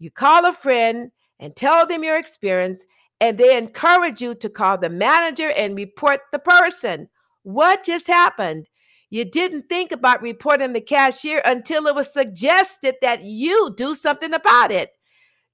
You 0.00 0.10
call 0.10 0.44
a 0.44 0.52
friend 0.52 1.10
and 1.40 1.56
tell 1.56 1.86
them 1.86 2.04
your 2.04 2.18
experience, 2.18 2.84
and 3.22 3.38
they 3.38 3.56
encourage 3.56 4.20
you 4.20 4.34
to 4.34 4.50
call 4.50 4.76
the 4.76 4.90
manager 4.90 5.48
and 5.52 5.76
report 5.76 6.20
the 6.30 6.40
person. 6.40 7.08
What 7.42 7.84
just 7.84 8.06
happened? 8.06 8.66
You 9.14 9.24
didn't 9.24 9.68
think 9.68 9.92
about 9.92 10.22
reporting 10.22 10.72
the 10.72 10.80
cashier 10.80 11.40
until 11.44 11.86
it 11.86 11.94
was 11.94 12.12
suggested 12.12 12.96
that 13.00 13.22
you 13.22 13.72
do 13.76 13.94
something 13.94 14.34
about 14.34 14.72
it. 14.72 14.90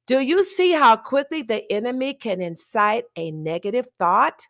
Do 0.07 0.21
you 0.21 0.43
see 0.43 0.73
how 0.73 0.97
quickly 0.97 1.43
the 1.43 1.71
enemy 1.71 2.15
can 2.15 2.41
incite 2.41 3.05
a 3.17 3.31
negative 3.33 3.87
thought? 3.99 4.47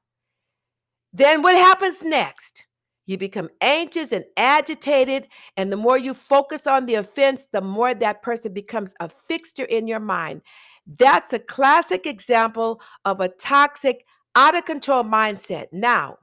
Then 1.12 1.42
what 1.42 1.56
happens 1.56 2.04
next? 2.04 2.66
You 3.04 3.18
become 3.18 3.48
anxious 3.60 4.12
and 4.12 4.24
agitated, 4.36 5.26
and 5.56 5.72
the 5.72 5.76
more 5.76 5.98
you 5.98 6.14
focus 6.14 6.68
on 6.68 6.86
the 6.86 6.94
offense, 6.94 7.48
the 7.50 7.60
more 7.60 7.94
that 7.94 8.22
person 8.22 8.52
becomes 8.52 8.94
a 9.00 9.08
fixture 9.08 9.64
in 9.64 9.88
your 9.88 9.98
mind. 9.98 10.40
That's 10.86 11.32
a 11.32 11.40
classic 11.40 12.06
example 12.06 12.80
of 13.04 13.18
a 13.18 13.28
toxic, 13.28 14.06
out 14.36 14.54
of 14.54 14.66
control 14.66 15.02
mindset. 15.02 15.66
Now, 15.72 16.18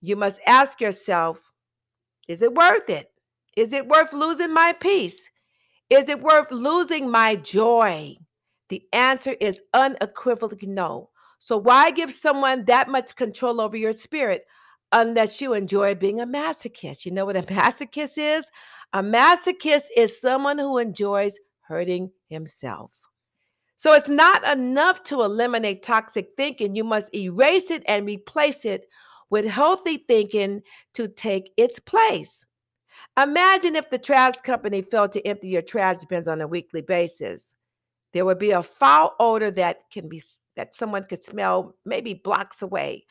you 0.00 0.16
must 0.16 0.40
ask 0.44 0.80
yourself 0.80 1.51
is 2.28 2.42
it 2.42 2.54
worth 2.54 2.88
it? 2.88 3.10
Is 3.56 3.72
it 3.72 3.86
worth 3.86 4.12
losing 4.12 4.52
my 4.52 4.72
peace? 4.72 5.28
Is 5.90 6.08
it 6.08 6.22
worth 6.22 6.50
losing 6.50 7.10
my 7.10 7.36
joy? 7.36 8.16
The 8.70 8.82
answer 8.92 9.36
is 9.40 9.60
unequivocally 9.74 10.66
no. 10.66 11.10
So, 11.38 11.58
why 11.58 11.90
give 11.90 12.12
someone 12.12 12.64
that 12.64 12.88
much 12.88 13.14
control 13.16 13.60
over 13.60 13.76
your 13.76 13.92
spirit 13.92 14.46
unless 14.92 15.40
you 15.40 15.52
enjoy 15.52 15.94
being 15.94 16.20
a 16.20 16.26
masochist? 16.26 17.04
You 17.04 17.10
know 17.10 17.26
what 17.26 17.36
a 17.36 17.42
masochist 17.42 18.16
is? 18.16 18.46
A 18.92 19.02
masochist 19.02 19.86
is 19.96 20.20
someone 20.20 20.58
who 20.58 20.78
enjoys 20.78 21.38
hurting 21.60 22.10
himself. 22.30 22.92
So, 23.76 23.92
it's 23.92 24.08
not 24.08 24.44
enough 24.44 25.02
to 25.04 25.22
eliminate 25.22 25.82
toxic 25.82 26.28
thinking. 26.36 26.74
You 26.74 26.84
must 26.84 27.14
erase 27.14 27.70
it 27.70 27.82
and 27.86 28.06
replace 28.06 28.64
it 28.64 28.88
with 29.32 29.46
healthy 29.46 29.96
thinking 29.96 30.62
to 30.92 31.08
take 31.08 31.52
its 31.56 31.78
place. 31.78 32.44
Imagine 33.20 33.74
if 33.74 33.88
the 33.88 33.96
trash 33.96 34.34
company 34.40 34.82
failed 34.82 35.10
to 35.12 35.26
empty 35.26 35.48
your 35.48 35.62
trash 35.62 36.04
bins 36.04 36.28
on 36.28 36.42
a 36.42 36.46
weekly 36.46 36.82
basis. 36.82 37.54
There 38.12 38.26
would 38.26 38.38
be 38.38 38.50
a 38.50 38.62
foul 38.62 39.16
odor 39.18 39.50
that 39.52 39.90
can 39.90 40.06
be 40.06 40.22
that 40.54 40.74
someone 40.74 41.04
could 41.04 41.24
smell 41.24 41.74
maybe 41.86 42.12
blocks 42.12 42.60
away. 42.60 43.06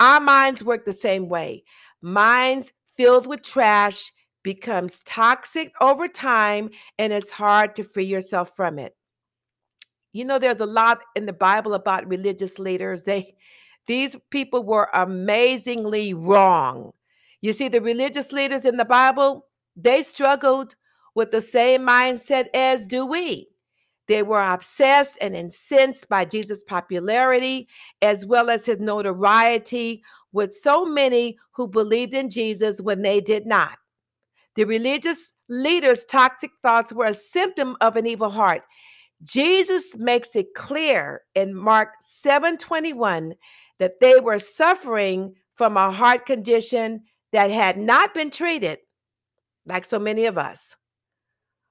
Our 0.00 0.18
minds 0.18 0.64
work 0.64 0.86
the 0.86 0.94
same 0.94 1.28
way. 1.28 1.62
Minds 2.00 2.72
filled 2.96 3.26
with 3.26 3.42
trash 3.42 4.10
becomes 4.42 5.00
toxic 5.00 5.72
over 5.82 6.08
time 6.08 6.70
and 6.98 7.12
it's 7.12 7.30
hard 7.30 7.76
to 7.76 7.84
free 7.84 8.06
yourself 8.06 8.56
from 8.56 8.78
it. 8.78 8.96
You 10.12 10.24
know 10.24 10.38
there's 10.38 10.60
a 10.60 10.66
lot 10.66 11.00
in 11.14 11.26
the 11.26 11.34
Bible 11.34 11.74
about 11.74 12.08
religious 12.08 12.58
leaders. 12.58 13.02
They 13.02 13.36
these 13.86 14.16
people 14.30 14.62
were 14.62 14.88
amazingly 14.94 16.14
wrong. 16.14 16.92
You 17.40 17.52
see 17.52 17.68
the 17.68 17.80
religious 17.80 18.32
leaders 18.32 18.64
in 18.64 18.76
the 18.76 18.84
Bible, 18.84 19.46
they 19.76 20.02
struggled 20.02 20.74
with 21.14 21.30
the 21.30 21.40
same 21.40 21.82
mindset 21.82 22.46
as 22.54 22.86
do 22.86 23.06
we. 23.06 23.48
They 24.08 24.22
were 24.22 24.42
obsessed 24.42 25.18
and 25.20 25.34
incensed 25.34 26.08
by 26.08 26.24
Jesus' 26.24 26.62
popularity 26.62 27.68
as 28.02 28.24
well 28.24 28.50
as 28.50 28.66
his 28.66 28.78
notoriety, 28.78 30.02
with 30.32 30.54
so 30.54 30.84
many 30.84 31.38
who 31.52 31.66
believed 31.66 32.14
in 32.14 32.30
Jesus 32.30 32.80
when 32.80 33.02
they 33.02 33.20
did 33.20 33.46
not. 33.46 33.78
The 34.54 34.64
religious 34.64 35.32
leaders' 35.48 36.04
toxic 36.04 36.50
thoughts 36.60 36.92
were 36.92 37.06
a 37.06 37.14
symptom 37.14 37.76
of 37.80 37.96
an 37.96 38.06
evil 38.06 38.30
heart. 38.30 38.62
Jesus 39.22 39.96
makes 39.96 40.36
it 40.36 40.54
clear 40.54 41.22
in 41.34 41.54
Mark 41.54 41.94
7:21 42.00 43.34
that 43.78 44.00
they 44.00 44.20
were 44.20 44.38
suffering 44.38 45.34
from 45.54 45.76
a 45.76 45.90
heart 45.90 46.26
condition 46.26 47.02
that 47.32 47.50
had 47.50 47.78
not 47.78 48.14
been 48.14 48.30
treated, 48.30 48.78
like 49.66 49.84
so 49.84 49.98
many 49.98 50.26
of 50.26 50.38
us. 50.38 50.76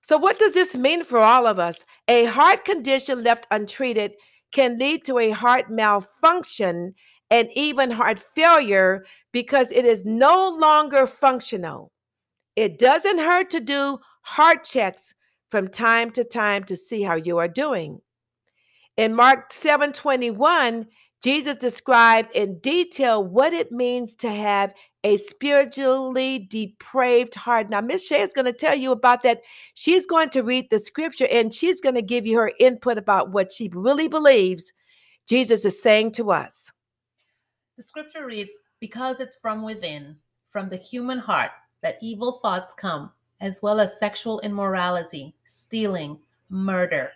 So, 0.02 0.18
what 0.18 0.38
does 0.38 0.54
this 0.54 0.76
mean 0.76 1.04
for 1.04 1.20
all 1.20 1.48
of 1.48 1.58
us? 1.58 1.84
A 2.08 2.26
heart 2.26 2.64
condition 2.66 3.24
left 3.24 3.48
untreated 3.50 4.14
can 4.52 4.78
lead 4.78 5.04
to 5.06 5.18
a 5.18 5.32
heart 5.32 5.72
malfunction 5.72 6.94
and 7.32 7.50
even 7.56 7.90
heart 7.90 8.20
failure 8.20 9.06
because 9.32 9.72
it 9.72 9.86
is 9.86 10.06
no 10.06 10.50
longer 10.50 11.08
functional. 11.08 11.92
It 12.56 12.78
doesn't 12.78 13.18
hurt 13.18 13.50
to 13.50 13.60
do 13.60 14.00
heart 14.22 14.64
checks 14.64 15.14
from 15.50 15.68
time 15.68 16.12
to 16.12 16.24
time 16.24 16.64
to 16.66 16.76
see 16.76 17.02
how 17.02 17.16
you 17.16 17.38
are 17.38 17.48
doing. 17.48 18.00
In 18.98 19.14
Mark 19.14 19.52
7:21, 19.52 20.88
Jesus 21.22 21.56
described 21.56 22.32
in 22.36 22.60
detail 22.60 23.24
what 23.24 23.54
it 23.54 23.72
means 23.72 24.14
to 24.16 24.32
have 24.32 24.74
a 25.04 25.18
spiritually 25.18 26.48
depraved 26.50 27.36
heart. 27.36 27.70
Now, 27.70 27.82
Miss 27.82 28.06
Shay 28.06 28.22
is 28.22 28.34
going 28.34 28.46
to 28.46 28.54
tell 28.54 28.76
you 28.76 28.92
about 28.92 29.24
that. 29.24 29.42
She's 29.76 30.06
going 30.06 30.30
to 30.32 30.42
read 30.42 30.70
the 30.70 30.80
scripture 30.80 31.28
and 31.32 31.54
she's 31.54 31.80
going 31.80 31.96
to 31.96 32.02
give 32.02 32.26
you 32.26 32.38
her 32.38 32.52
input 32.60 32.98
about 32.98 33.32
what 33.32 33.52
she 33.52 33.70
really 33.74 34.08
believes 34.08 34.72
Jesus 35.28 35.66
is 35.66 35.82
saying 35.82 36.12
to 36.14 36.32
us. 36.32 36.72
The 37.78 37.84
scripture 37.84 38.26
reads, 38.26 38.54
Because 38.80 39.20
it's 39.20 39.36
from 39.36 39.64
within, 39.64 40.18
from 40.50 40.70
the 40.70 40.78
human 40.78 41.20
heart, 41.20 41.52
that 41.82 41.98
evil 42.02 42.40
thoughts 42.42 42.74
come, 42.74 43.12
as 43.42 43.62
well 43.62 43.80
as 43.80 44.00
sexual 44.00 44.40
immorality, 44.42 45.36
stealing, 45.46 46.20
murder. 46.50 47.12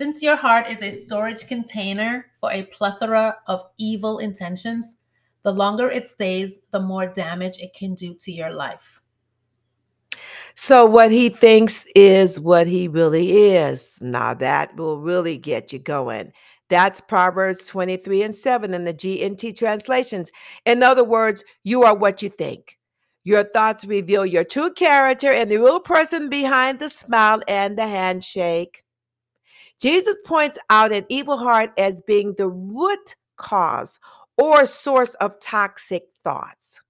Since 0.00 0.22
your 0.22 0.36
heart 0.36 0.66
is 0.70 0.80
a 0.80 0.98
storage 0.98 1.46
container 1.46 2.24
for 2.40 2.50
a 2.50 2.62
plethora 2.62 3.36
of 3.46 3.66
evil 3.76 4.18
intentions, 4.18 4.96
the 5.42 5.52
longer 5.52 5.90
it 5.90 6.08
stays, 6.08 6.60
the 6.70 6.80
more 6.80 7.06
damage 7.06 7.58
it 7.58 7.74
can 7.74 7.92
do 7.92 8.14
to 8.14 8.32
your 8.32 8.48
life. 8.48 9.02
So, 10.54 10.86
what 10.86 11.10
he 11.10 11.28
thinks 11.28 11.84
is 11.94 12.40
what 12.40 12.66
he 12.66 12.88
really 12.88 13.50
is. 13.50 13.98
Now, 14.00 14.32
that 14.32 14.74
will 14.74 15.02
really 15.02 15.36
get 15.36 15.70
you 15.70 15.78
going. 15.78 16.32
That's 16.70 17.02
Proverbs 17.02 17.66
23 17.66 18.22
and 18.22 18.34
7 18.34 18.72
in 18.72 18.84
the 18.84 18.94
GNT 18.94 19.54
translations. 19.54 20.30
In 20.64 20.82
other 20.82 21.04
words, 21.04 21.44
you 21.62 21.82
are 21.82 21.94
what 21.94 22.22
you 22.22 22.30
think. 22.30 22.78
Your 23.24 23.44
thoughts 23.44 23.84
reveal 23.84 24.24
your 24.24 24.44
true 24.44 24.72
character 24.72 25.30
and 25.30 25.50
the 25.50 25.58
real 25.58 25.78
person 25.78 26.30
behind 26.30 26.78
the 26.78 26.88
smile 26.88 27.42
and 27.46 27.76
the 27.76 27.86
handshake. 27.86 28.82
Jesus 29.80 30.16
points 30.24 30.58
out 30.68 30.92
an 30.92 31.06
evil 31.08 31.38
heart 31.38 31.70
as 31.78 32.02
being 32.02 32.34
the 32.36 32.48
root 32.48 33.16
cause 33.36 33.98
or 34.36 34.66
source 34.66 35.14
of 35.14 35.40
toxic 35.40 36.04
thoughts, 36.22 36.80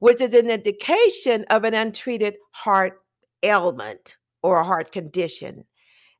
which 0.00 0.20
is 0.20 0.34
an 0.34 0.50
indication 0.50 1.44
of 1.50 1.64
an 1.64 1.74
untreated 1.74 2.36
heart 2.50 3.00
ailment 3.42 4.16
or 4.42 4.60
a 4.60 4.64
heart 4.64 4.92
condition. 4.92 5.64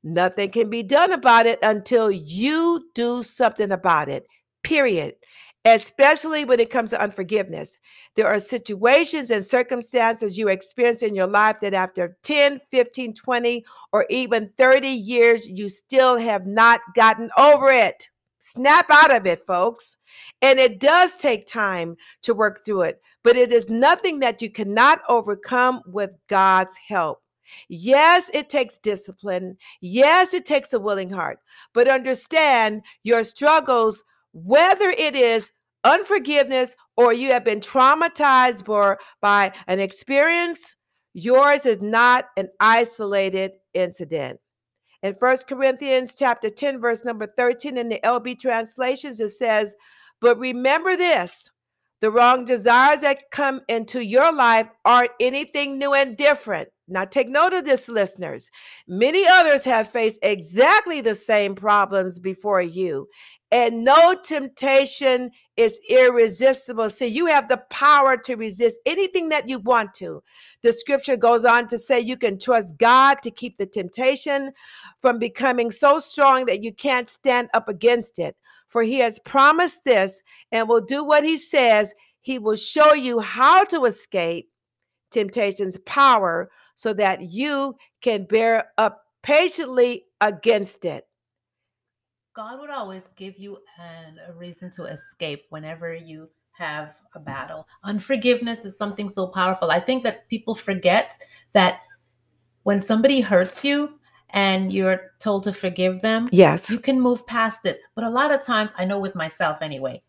Nothing 0.02 0.50
can 0.50 0.70
be 0.70 0.82
done 0.82 1.12
about 1.12 1.46
it 1.46 1.58
until 1.62 2.10
you 2.10 2.88
do 2.94 3.22
something 3.22 3.70
about 3.72 4.08
it, 4.08 4.26
period. 4.62 5.14
Especially 5.64 6.44
when 6.44 6.60
it 6.60 6.70
comes 6.70 6.90
to 6.90 7.00
unforgiveness. 7.00 7.78
There 8.16 8.26
are 8.26 8.38
situations 8.38 9.30
and 9.30 9.44
circumstances 9.44 10.36
you 10.36 10.48
experience 10.48 11.02
in 11.02 11.14
your 11.14 11.26
life 11.26 11.56
that 11.62 11.72
after 11.72 12.18
10, 12.22 12.60
15, 12.70 13.14
20, 13.14 13.64
or 13.92 14.06
even 14.10 14.50
30 14.58 14.88
years, 14.88 15.48
you 15.48 15.70
still 15.70 16.18
have 16.18 16.46
not 16.46 16.80
gotten 16.94 17.30
over 17.38 17.70
it. 17.70 18.10
Snap 18.40 18.86
out 18.90 19.10
of 19.10 19.26
it, 19.26 19.46
folks. 19.46 19.96
And 20.42 20.58
it 20.58 20.80
does 20.80 21.16
take 21.16 21.46
time 21.46 21.96
to 22.22 22.34
work 22.34 22.64
through 22.64 22.82
it, 22.82 23.00
but 23.22 23.36
it 23.36 23.50
is 23.50 23.70
nothing 23.70 24.18
that 24.20 24.42
you 24.42 24.50
cannot 24.50 25.00
overcome 25.08 25.80
with 25.86 26.10
God's 26.28 26.74
help. 26.76 27.22
Yes, 27.68 28.30
it 28.34 28.50
takes 28.50 28.78
discipline. 28.78 29.56
Yes, 29.80 30.34
it 30.34 30.44
takes 30.44 30.72
a 30.72 30.80
willing 30.80 31.10
heart. 31.10 31.38
But 31.72 31.88
understand 31.88 32.82
your 33.02 33.24
struggles, 33.24 34.04
whether 34.34 34.90
it 34.90 35.16
is 35.16 35.52
unforgiveness 35.84 36.74
or 36.96 37.12
you 37.12 37.30
have 37.30 37.44
been 37.44 37.60
traumatized 37.60 38.64
by, 38.64 38.96
by 39.20 39.52
an 39.68 39.80
experience, 39.80 40.74
yours 41.14 41.64
is 41.64 41.80
not 41.80 42.26
an 42.36 42.48
isolated 42.60 43.52
incident. 43.72 44.38
In 45.02 45.14
First 45.20 45.46
Corinthians 45.46 46.14
chapter 46.14 46.50
10, 46.50 46.80
verse 46.80 47.04
number 47.04 47.26
13 47.26 47.78
in 47.78 47.88
the 47.88 48.00
LB 48.02 48.38
translations, 48.38 49.20
it 49.20 49.30
says, 49.30 49.74
But 50.20 50.38
remember 50.38 50.96
this 50.96 51.50
the 52.00 52.10
wrong 52.10 52.44
desires 52.44 53.00
that 53.00 53.30
come 53.30 53.62
into 53.68 54.04
your 54.04 54.30
life 54.30 54.68
aren't 54.84 55.12
anything 55.20 55.78
new 55.78 55.94
and 55.94 56.16
different. 56.16 56.68
Now, 56.86 57.06
take 57.06 57.30
note 57.30 57.54
of 57.54 57.64
this, 57.64 57.88
listeners. 57.88 58.50
Many 58.86 59.26
others 59.26 59.64
have 59.64 59.90
faced 59.90 60.18
exactly 60.22 61.00
the 61.00 61.14
same 61.14 61.54
problems 61.54 62.18
before 62.18 62.60
you, 62.60 63.08
and 63.50 63.84
no 63.84 64.14
temptation 64.14 65.30
is 65.56 65.78
irresistible. 65.88 66.90
See, 66.90 67.06
you 67.06 67.26
have 67.26 67.48
the 67.48 67.62
power 67.70 68.16
to 68.16 68.34
resist 68.34 68.80
anything 68.86 69.28
that 69.28 69.48
you 69.48 69.60
want 69.60 69.94
to. 69.94 70.22
The 70.62 70.72
scripture 70.72 71.16
goes 71.16 71.44
on 71.44 71.68
to 71.68 71.78
say 71.78 72.00
you 72.00 72.16
can 72.16 72.38
trust 72.38 72.76
God 72.78 73.22
to 73.22 73.30
keep 73.30 73.56
the 73.56 73.66
temptation 73.66 74.52
from 75.00 75.18
becoming 75.18 75.70
so 75.70 75.98
strong 75.98 76.46
that 76.46 76.62
you 76.62 76.72
can't 76.72 77.08
stand 77.08 77.48
up 77.54 77.68
against 77.68 78.18
it. 78.18 78.36
For 78.68 78.82
he 78.82 78.98
has 78.98 79.20
promised 79.20 79.84
this 79.84 80.22
and 80.50 80.68
will 80.68 80.80
do 80.80 81.04
what 81.04 81.22
he 81.22 81.36
says. 81.36 81.94
He 82.22 82.38
will 82.40 82.56
show 82.56 82.92
you 82.94 83.20
how 83.20 83.64
to 83.66 83.84
escape 83.84 84.48
temptation's 85.12 85.78
power 85.86 86.50
so 86.74 86.92
that 86.94 87.22
you 87.22 87.76
can 88.02 88.24
bear 88.24 88.70
up 88.78 89.02
patiently 89.22 90.06
against 90.20 90.84
it. 90.84 91.06
God 92.34 92.58
would 92.58 92.70
always 92.70 93.02
give 93.14 93.38
you 93.38 93.58
an, 93.78 94.18
a 94.26 94.32
reason 94.32 94.68
to 94.72 94.84
escape 94.86 95.44
whenever 95.50 95.94
you 95.94 96.28
have 96.50 96.96
a 97.14 97.20
battle. 97.20 97.66
Unforgiveness 97.84 98.64
is 98.64 98.76
something 98.76 99.08
so 99.08 99.28
powerful. 99.28 99.70
I 99.70 99.78
think 99.78 100.02
that 100.02 100.28
people 100.28 100.56
forget 100.56 101.16
that 101.52 101.82
when 102.64 102.80
somebody 102.80 103.20
hurts 103.20 103.64
you 103.64 104.00
and 104.30 104.72
you're 104.72 105.12
told 105.20 105.44
to 105.44 105.52
forgive 105.52 106.02
them, 106.02 106.28
yes, 106.32 106.68
you 106.68 106.80
can 106.80 107.00
move 107.00 107.24
past 107.28 107.66
it. 107.66 107.78
But 107.94 108.02
a 108.02 108.10
lot 108.10 108.32
of 108.32 108.42
times, 108.42 108.72
I 108.76 108.84
know 108.84 108.98
with 108.98 109.14
myself 109.14 109.58
anyway, 109.62 110.02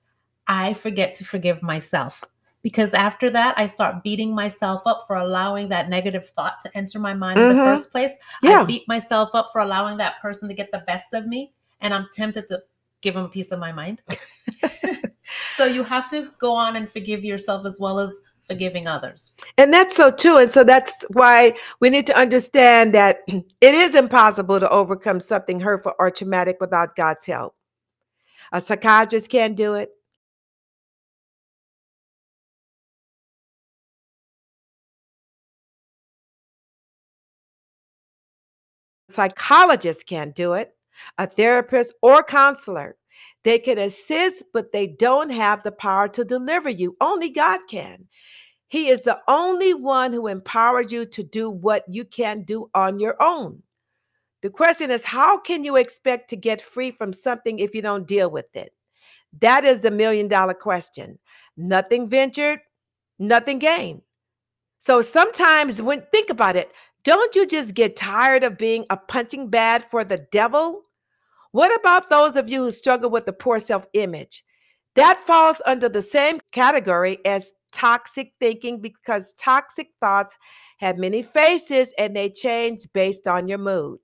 I 0.48 0.74
forget 0.74 1.14
to 1.16 1.26
forgive 1.26 1.62
myself 1.62 2.24
because 2.64 2.96
after 2.96 3.30
that 3.30 3.56
I 3.56 3.68
start 3.68 4.04
beating 4.04 4.34
myself 4.34 4.82
up 4.88 5.04
for 5.06 5.18
allowing 5.18 5.70
that 5.70 5.90
negative 5.90 6.32
thought 6.36 6.56
to 6.64 6.76
enter 6.76 6.98
my 6.98 7.14
mind 7.14 7.38
mm-hmm. 7.38 7.52
in 7.52 7.56
the 7.58 7.62
mm-hmm. 7.62 7.72
first 7.72 7.92
place. 7.92 8.14
Yeah. 8.42 8.62
I 8.62 8.66
beat 8.66 8.88
myself 8.88 9.30
up 9.36 9.50
for 9.52 9.62
allowing 9.62 9.98
that 9.98 10.20
person 10.24 10.50
to 10.50 10.56
get 10.56 10.72
the 10.72 10.84
best 10.88 11.14
of 11.14 11.28
me 11.28 11.54
and 11.82 11.94
I'm 11.94 12.08
tempted 12.14 12.48
to 12.50 12.62
give 13.02 13.16
him 13.16 13.26
a 13.26 13.30
piece 13.30 13.52
of 13.52 13.60
my 13.60 13.72
mind. 13.72 14.02
so 15.58 15.66
you 15.66 15.84
have 15.84 16.10
to 16.10 16.32
go 16.40 16.54
on 16.54 16.76
and 16.76 16.90
forgive 16.90 17.24
yourself 17.24 17.66
as 17.66 17.80
well 17.80 18.00
as 18.00 18.22
forgiving 18.48 18.88
others. 18.88 19.32
And 19.58 19.74
that's 19.74 19.96
so 19.96 20.12
true. 20.12 20.38
And 20.38 20.52
so 20.52 20.64
that's 20.64 21.06
why 21.12 21.54
we 21.80 21.90
need 21.90 22.08
to 22.08 22.18
understand 22.18 22.94
that 22.94 23.20
it 23.28 23.76
is 23.76 23.96
impossible 23.96 24.60
to 24.60 24.70
overcome 24.70 25.20
something 25.20 25.60
hurtful 25.60 25.94
or 26.00 26.12
traumatic 26.12 26.58
without 26.60 26.96
God's 26.96 27.26
help. 27.26 27.56
A 28.52 28.62
psychiatrist 28.62 29.30
can't 29.30 29.56
do 29.56 29.74
it. 29.74 29.90
Psychologist 39.10 40.08
can't 40.08 40.36
do 40.36 40.54
it 40.54 40.75
a 41.18 41.28
therapist, 41.28 41.94
or 42.02 42.24
counselor. 42.24 42.96
They 43.44 43.60
can 43.60 43.78
assist, 43.78 44.44
but 44.54 44.72
they 44.72 44.88
don't 44.88 45.30
have 45.30 45.64
the 45.64 45.72
power 45.72 46.08
to 46.10 46.26
deliver 46.26 46.70
you. 46.70 46.98
Only 47.00 47.30
God 47.30 47.60
can. 47.70 48.08
He 48.68 48.90
is 48.90 49.04
the 49.04 49.20
only 49.28 49.74
one 49.74 50.12
who 50.12 50.28
empowers 50.28 50.92
you 50.92 51.06
to 51.06 51.24
do 51.24 51.50
what 51.50 51.84
you 51.88 52.04
can't 52.04 52.46
do 52.46 52.70
on 52.74 53.00
your 53.00 53.16
own. 53.22 53.62
The 54.42 54.50
question 54.50 54.92
is, 54.92 55.06
how 55.06 55.38
can 55.38 55.64
you 55.64 55.76
expect 55.76 56.30
to 56.30 56.36
get 56.36 56.62
free 56.62 56.92
from 56.92 57.14
something 57.14 57.60
if 57.60 57.74
you 57.74 57.82
don't 57.82 58.08
deal 58.08 58.30
with 58.30 58.56
it? 58.56 58.74
That 59.40 59.66
is 59.66 59.82
the 59.82 59.92
million 59.92 60.28
dollar 60.28 60.54
question. 60.54 61.20
Nothing 61.58 62.08
ventured, 62.08 62.60
nothing 63.20 63.60
gained. 63.60 64.02
So 64.80 65.02
sometimes 65.02 65.82
when 65.82 66.02
think 66.12 66.30
about 66.30 66.56
it, 66.56 66.72
don't 67.04 67.36
you 67.36 67.46
just 67.46 67.74
get 67.74 67.96
tired 67.96 68.44
of 68.44 68.58
being 68.58 68.86
a 68.90 68.98
punching 68.98 69.50
bag 69.50 69.86
for 69.92 70.04
the 70.04 70.26
devil? 70.32 70.85
What 71.56 71.74
about 71.80 72.10
those 72.10 72.36
of 72.36 72.50
you 72.50 72.64
who 72.64 72.72
struggle 72.72 73.10
with 73.10 73.26
a 73.30 73.32
poor 73.32 73.60
self 73.60 73.86
image? 73.94 74.44
That 74.96 75.26
falls 75.26 75.62
under 75.66 75.88
the 75.88 76.02
same 76.02 76.42
category 76.52 77.20
as 77.24 77.54
toxic 77.72 78.34
thinking 78.42 78.82
because 78.82 79.34
toxic 79.40 79.88
thoughts 80.02 80.36
have 80.80 80.98
many 80.98 81.24
faces 81.24 81.94
and 81.98 82.14
they 82.14 82.30
change 82.30 82.86
based 82.94 83.26
on 83.26 83.48
your 83.48 83.58
mood. 83.58 84.00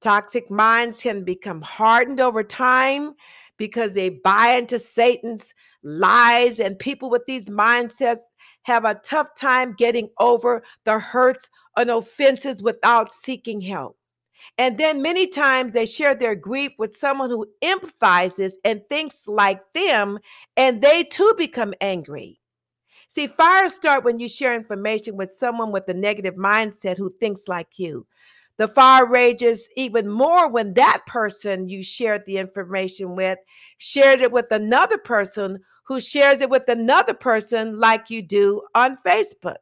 Toxic 0.00 0.50
minds 0.50 1.02
can 1.02 1.24
become 1.24 1.60
hardened 1.60 2.20
over 2.20 2.42
time 2.42 3.16
because 3.58 3.92
they 3.92 4.08
buy 4.08 4.54
into 4.54 4.78
Satan's 4.78 5.52
lies, 5.82 6.58
and 6.58 6.78
people 6.78 7.10
with 7.10 7.26
these 7.26 7.50
mindsets 7.50 8.22
have 8.62 8.86
a 8.86 8.98
tough 9.04 9.28
time 9.36 9.74
getting 9.76 10.08
over 10.18 10.62
the 10.86 10.98
hurts 10.98 11.50
and 11.76 11.90
offenses 11.90 12.62
without 12.62 13.12
seeking 13.12 13.60
help. 13.60 13.98
And 14.58 14.76
then 14.76 15.02
many 15.02 15.26
times 15.26 15.72
they 15.72 15.86
share 15.86 16.14
their 16.14 16.34
grief 16.34 16.72
with 16.78 16.94
someone 16.94 17.30
who 17.30 17.46
empathizes 17.62 18.52
and 18.64 18.84
thinks 18.84 19.26
like 19.26 19.60
them, 19.72 20.18
and 20.56 20.80
they 20.82 21.04
too 21.04 21.34
become 21.36 21.74
angry. 21.80 22.40
See, 23.08 23.26
fires 23.26 23.74
start 23.74 24.04
when 24.04 24.18
you 24.18 24.28
share 24.28 24.54
information 24.54 25.16
with 25.16 25.32
someone 25.32 25.70
with 25.70 25.88
a 25.88 25.94
negative 25.94 26.34
mindset 26.34 26.96
who 26.96 27.10
thinks 27.10 27.46
like 27.46 27.78
you. 27.78 28.06
The 28.58 28.68
fire 28.68 29.06
rages 29.06 29.68
even 29.76 30.08
more 30.08 30.48
when 30.48 30.74
that 30.74 31.02
person 31.06 31.68
you 31.68 31.82
shared 31.82 32.24
the 32.26 32.38
information 32.38 33.16
with 33.16 33.38
shared 33.78 34.20
it 34.20 34.30
with 34.30 34.50
another 34.50 34.98
person 34.98 35.58
who 35.84 36.00
shares 36.00 36.40
it 36.40 36.50
with 36.50 36.68
another 36.68 37.14
person 37.14 37.78
like 37.78 38.08
you 38.10 38.22
do 38.22 38.62
on 38.74 38.96
Facebook. 39.04 39.56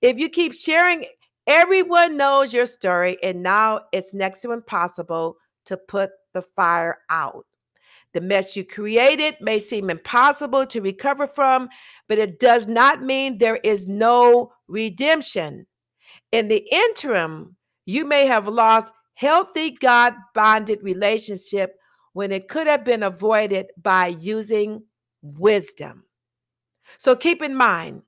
If 0.00 0.18
you 0.18 0.28
keep 0.28 0.54
sharing 0.54 1.06
Everyone 1.46 2.16
knows 2.16 2.52
your 2.52 2.66
story, 2.66 3.18
and 3.22 3.42
now 3.42 3.80
it's 3.92 4.14
next 4.14 4.42
to 4.42 4.52
impossible 4.52 5.36
to 5.66 5.76
put 5.76 6.10
the 6.34 6.42
fire 6.42 6.98
out. 7.10 7.46
The 8.14 8.20
mess 8.20 8.56
you 8.56 8.64
created 8.64 9.36
may 9.40 9.58
seem 9.58 9.90
impossible 9.90 10.66
to 10.66 10.80
recover 10.80 11.26
from, 11.26 11.68
but 12.08 12.18
it 12.18 12.38
does 12.38 12.66
not 12.66 13.02
mean 13.02 13.38
there 13.38 13.56
is 13.56 13.88
no 13.88 14.52
redemption. 14.68 15.66
In 16.30 16.48
the 16.48 16.66
interim, 16.70 17.56
you 17.86 18.04
may 18.04 18.26
have 18.26 18.48
lost 18.48 18.92
healthy 19.14 19.70
God 19.70 20.14
bonded 20.34 20.80
relationship 20.82 21.76
when 22.12 22.32
it 22.32 22.48
could 22.48 22.66
have 22.66 22.84
been 22.84 23.02
avoided 23.02 23.66
by 23.80 24.08
using 24.08 24.82
wisdom. 25.22 26.04
So 26.98 27.16
keep 27.16 27.42
in 27.42 27.54
mind, 27.54 28.02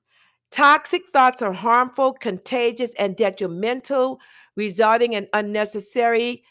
Toxic 0.55 1.01
thoughts 1.11 1.41
are 1.41 1.51
harmful, 1.51 2.13
contagious, 2.13 2.91
and 2.97 3.13
detrimental, 3.17 4.21
resulting 4.55 5.11
in 5.11 5.27
unnecessary 5.33 6.45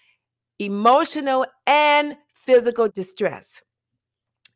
emotional 0.59 1.47
and 1.67 2.15
physical 2.35 2.87
distress. 2.87 3.63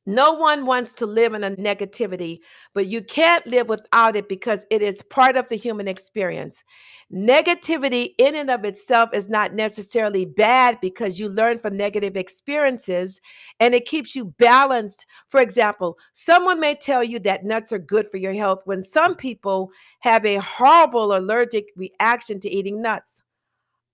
No 0.09 0.33
one 0.33 0.65
wants 0.65 0.95
to 0.95 1.07
live 1.07 1.35
in 1.35 1.45
a 1.45 1.51
negativity, 1.51 2.39
but 2.73 2.87
you 2.87 3.03
can't 3.03 3.47
live 3.47 3.69
without 3.69 4.17
it 4.17 4.27
because 4.27 4.65
it 4.71 4.81
is 4.81 5.03
part 5.03 5.37
of 5.37 5.47
the 5.51 5.55
human 5.55 5.87
experience. 5.87 6.65
Negativity, 7.13 8.15
in 8.17 8.35
and 8.35 8.49
of 8.49 8.65
itself, 8.65 9.11
is 9.13 9.29
not 9.29 9.53
necessarily 9.53 10.25
bad 10.25 10.79
because 10.81 11.21
you 11.21 11.29
learn 11.29 11.59
from 11.59 11.77
negative 11.77 12.17
experiences 12.17 13.21
and 13.61 13.75
it 13.75 13.85
keeps 13.85 14.17
you 14.17 14.25
balanced. 14.39 15.05
For 15.29 15.43
example, 15.43 15.99
someone 16.15 16.59
may 16.59 16.75
tell 16.75 17.05
you 17.05 17.19
that 17.19 17.45
nuts 17.45 17.71
are 17.71 17.79
good 17.79 18.11
for 18.11 18.17
your 18.17 18.33
health 18.33 18.63
when 18.65 18.83
some 18.83 19.15
people 19.15 19.71
have 20.01 20.25
a 20.25 20.37
horrible 20.37 21.19
allergic 21.19 21.67
reaction 21.77 22.41
to 22.41 22.49
eating 22.49 22.81
nuts. 22.81 23.23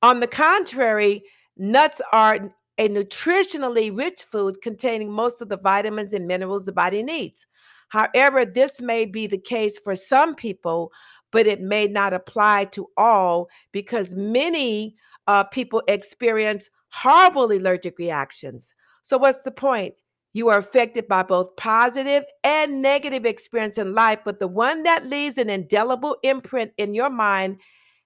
On 0.01 0.21
the 0.21 0.29
contrary, 0.29 1.25
nuts 1.57 2.01
are 2.13 2.55
a 2.79 2.89
nutritionally 2.89 3.97
rich 3.97 4.23
food 4.23 4.61
containing 4.63 5.11
most 5.11 5.41
of 5.41 5.49
the 5.49 5.57
vitamins 5.57 6.13
and 6.13 6.27
minerals 6.27 6.67
the 6.67 6.73
body 6.73 7.03
needs. 7.03 7.47
However, 7.89 8.45
this 8.45 8.81
may 8.81 9.05
be 9.05 9.27
the 9.27 9.39
case 9.39 9.79
for 9.79 9.95
some 9.95 10.35
people, 10.35 10.91
but 11.31 11.47
it 11.47 11.61
may 11.61 11.87
not 11.87 12.13
apply 12.13 12.65
to 12.67 12.89
all 12.97 13.49
because 13.73 14.15
many 14.15 14.97
uh, 15.27 15.45
people 15.45 15.83
experience 15.89 16.71
horrible 16.89 17.53
allergic 17.53 17.99
reactions. 17.99 18.75
So, 19.03 19.19
what's 19.19 19.43
the 19.43 19.51
point? 19.51 19.95
You 20.33 20.49
are 20.49 20.59
affected 20.59 21.07
by 21.07 21.23
both 21.23 21.55
positive 21.57 22.25
and 22.43 22.83
negative 22.83 23.25
experience 23.25 23.79
in 23.79 23.95
life, 23.95 24.19
but 24.25 24.41
the 24.41 24.49
one 24.49 24.83
that 24.83 25.07
leaves 25.07 25.39
an 25.39 25.49
indelible 25.49 26.17
imprint 26.25 26.73
in 26.77 26.95
your 26.95 27.11
mind 27.11 27.59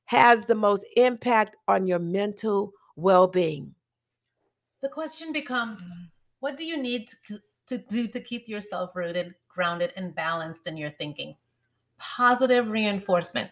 has 0.05 0.45
the 0.45 0.55
most 0.55 0.85
impact 0.97 1.57
on 1.69 1.87
your 1.87 1.99
mental 1.99 2.73
well 2.97 3.27
being. 3.27 3.75
The 4.81 4.89
question 4.89 5.33
becomes 5.33 5.89
what 6.39 6.57
do 6.57 6.65
you 6.65 6.81
need 6.81 7.09
to, 7.27 7.41
to 7.67 7.79
do 7.79 8.07
to 8.07 8.21
keep 8.21 8.49
yourself 8.49 8.95
rooted, 8.95 9.35
grounded, 9.49 9.93
and 9.97 10.15
balanced 10.15 10.69
in 10.69 10.77
your 10.77 10.91
thinking? 10.91 11.35
Positive 11.99 12.69
reinforcement. 12.69 13.51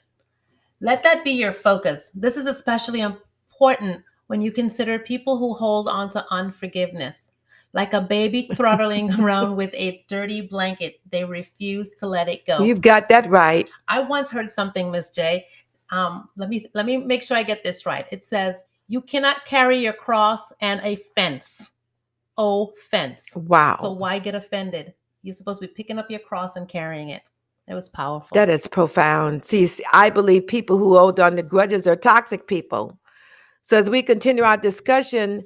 Let 0.81 1.03
that 1.03 1.25
be 1.25 1.33
your 1.33 1.53
focus. 1.53 2.13
This 2.15 2.37
is 2.37 2.47
especially 2.47 3.01
important 3.01 4.05
when 4.29 4.41
you 4.41 4.53
consider 4.53 5.01
people 5.01 5.37
who 5.37 5.55
hold 5.55 5.89
on 5.89 6.11
to 6.11 6.25
unforgiveness. 6.31 7.33
Like 7.73 7.93
a 7.93 8.01
baby 8.01 8.49
throttling 8.55 9.13
around 9.15 9.57
with 9.57 9.75
a 9.75 10.05
dirty 10.07 10.43
blanket, 10.43 11.01
they 11.11 11.25
refuse 11.25 11.91
to 11.95 12.07
let 12.07 12.29
it 12.29 12.47
go. 12.47 12.63
You've 12.63 12.81
got 12.81 13.09
that 13.09 13.29
right. 13.29 13.69
I 13.89 14.01
once 14.01 14.31
heard 14.31 14.51
something, 14.51 14.93
Miss 14.93 15.11
J. 15.11 15.47
Um, 15.91 16.29
let 16.37 16.49
me 16.49 16.69
let 16.73 16.87
me 16.87 16.99
make 16.99 17.23
sure 17.23 17.37
I 17.37 17.43
get 17.43 17.65
this 17.65 17.85
right. 17.85 18.07
It 18.13 18.25
says 18.25 18.63
you 18.89 19.01
cannot 19.01 19.45
carry 19.45 19.79
your 19.79 19.93
cross 19.93 20.53
and 20.61 20.81
a 20.83 20.97
fence. 21.15 21.67
Oh, 22.39 22.73
fence. 22.91 23.27
Wow. 23.35 23.79
So 23.81 23.93
why 23.93 24.19
get 24.19 24.35
offended? 24.35 24.95
You're 25.23 25.35
supposed 25.35 25.61
to 25.61 25.67
be 25.67 25.75
picking 25.75 25.99
up 25.99 26.11
your 26.11 26.21
cross 26.21 26.57
and 26.57 26.69
carrying 26.69 27.11
it. 27.11 27.23
It 27.67 27.75
was 27.75 27.89
powerful. 27.89 28.35
That 28.35 28.49
is 28.49 28.69
profound. 28.69 29.45
See, 29.45 29.69
I 29.93 30.11
believe 30.11 30.47
people 30.47 30.79
who 30.79 30.97
hold 30.97 31.19
on 31.19 31.35
to 31.37 31.43
grudges 31.43 31.87
are 31.89 31.97
toxic 31.97 32.47
people. 32.47 32.99
So 33.63 33.77
as 33.77 33.91
we 33.91 34.03
continue 34.03 34.45
our 34.45 34.57
discussion, 34.57 35.45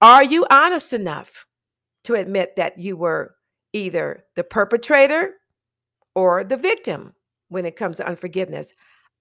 are 0.00 0.24
you 0.24 0.44
honest 0.50 0.92
enough 0.92 1.46
to 2.04 2.14
admit 2.14 2.56
that 2.56 2.78
you 2.78 2.96
were 2.96 3.36
either 3.72 4.24
the 4.34 4.42
perpetrator 4.42 5.34
or 6.16 6.42
the 6.42 6.56
victim 6.56 7.14
when 7.48 7.64
it 7.64 7.76
comes 7.76 7.98
to 7.98 8.08
unforgiveness? 8.08 8.72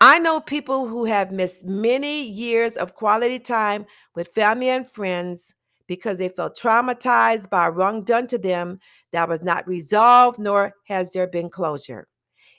I 0.01 0.19
know 0.19 0.41
people 0.41 0.87
who 0.87 1.05
have 1.05 1.31
missed 1.31 1.65
many 1.65 2.23
years 2.23 2.75
of 2.75 2.95
quality 2.95 3.39
time 3.39 3.85
with 4.13 4.33
family 4.33 4.69
and 4.69 4.89
friends 4.89 5.53
because 5.87 6.17
they 6.17 6.29
felt 6.29 6.57
traumatized 6.57 7.49
by 7.49 7.67
a 7.67 7.71
wrong 7.71 8.03
done 8.03 8.27
to 8.27 8.37
them 8.37 8.79
that 9.13 9.29
was 9.29 9.41
not 9.41 9.67
resolved, 9.67 10.39
nor 10.39 10.73
has 10.87 11.11
there 11.13 11.27
been 11.27 11.49
closure. 11.49 12.07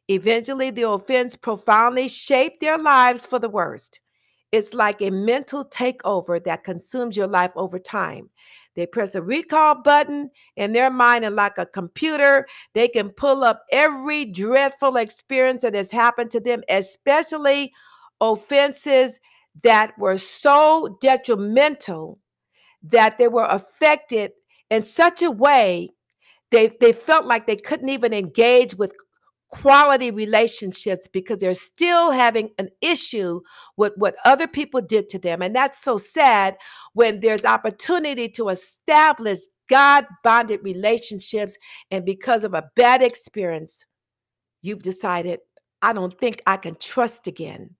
Eventually, 0.08 0.70
the 0.70 0.88
offense 0.88 1.36
profoundly 1.36 2.08
shaped 2.08 2.60
their 2.60 2.78
lives 2.78 3.26
for 3.26 3.38
the 3.38 3.48
worst. 3.48 4.00
It's 4.52 4.72
like 4.72 5.02
a 5.02 5.10
mental 5.10 5.64
takeover 5.64 6.42
that 6.44 6.64
consumes 6.64 7.16
your 7.16 7.26
life 7.26 7.50
over 7.56 7.78
time. 7.78 8.30
They 8.76 8.86
press 8.86 9.14
a 9.14 9.22
recall 9.22 9.82
button 9.82 10.30
in 10.56 10.72
their 10.72 10.90
mind, 10.90 11.24
and 11.24 11.34
like 11.34 11.58
a 11.58 11.66
computer, 11.66 12.46
they 12.74 12.88
can 12.88 13.10
pull 13.10 13.42
up 13.42 13.64
every 13.72 14.26
dreadful 14.26 14.96
experience 14.96 15.62
that 15.62 15.74
has 15.74 15.90
happened 15.90 16.30
to 16.32 16.40
them, 16.40 16.62
especially 16.68 17.72
offenses 18.20 19.18
that 19.62 19.98
were 19.98 20.18
so 20.18 20.98
detrimental 21.00 22.18
that 22.82 23.18
they 23.18 23.28
were 23.28 23.46
affected 23.46 24.32
in 24.70 24.82
such 24.82 25.22
a 25.22 25.30
way 25.30 25.90
they, 26.50 26.68
they 26.80 26.92
felt 26.92 27.26
like 27.26 27.46
they 27.46 27.56
couldn't 27.56 27.88
even 27.88 28.12
engage 28.12 28.76
with 28.76 28.92
quality 29.48 30.10
relationships 30.10 31.06
because 31.06 31.38
they're 31.38 31.54
still 31.54 32.10
having 32.10 32.50
an 32.58 32.68
issue 32.80 33.40
with 33.76 33.92
what 33.96 34.16
other 34.24 34.46
people 34.46 34.80
did 34.80 35.08
to 35.08 35.18
them. 35.18 35.42
And 35.42 35.54
that's 35.54 35.82
so 35.82 35.96
sad 35.96 36.56
when 36.94 37.20
there's 37.20 37.44
opportunity 37.44 38.28
to 38.30 38.48
establish 38.48 39.38
God 39.68 40.06
bonded 40.22 40.60
relationships. 40.62 41.56
And 41.90 42.04
because 42.04 42.44
of 42.44 42.54
a 42.54 42.64
bad 42.76 43.02
experience, 43.02 43.84
you've 44.62 44.82
decided, 44.82 45.40
I 45.82 45.92
don't 45.92 46.18
think 46.18 46.42
I 46.46 46.56
can 46.56 46.76
trust 46.76 47.26
again. 47.26 47.70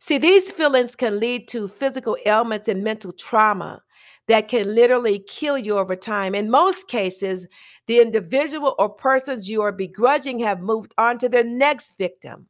See, 0.00 0.18
these 0.18 0.50
feelings 0.50 0.96
can 0.96 1.20
lead 1.20 1.48
to 1.48 1.68
physical 1.68 2.16
ailments 2.26 2.68
and 2.68 2.82
mental 2.82 3.12
trauma 3.12 3.82
that 4.28 4.48
can 4.48 4.74
literally 4.74 5.18
kill 5.18 5.58
you 5.58 5.78
over 5.78 5.96
time. 5.96 6.34
In 6.34 6.50
most 6.50 6.88
cases, 6.88 7.46
the 7.86 8.00
individual 8.00 8.74
or 8.78 8.88
persons 8.88 9.48
you 9.48 9.62
are 9.62 9.72
begrudging 9.72 10.38
have 10.40 10.60
moved 10.60 10.94
on 10.98 11.18
to 11.18 11.28
their 11.28 11.44
next 11.44 11.96
victim. 11.98 12.46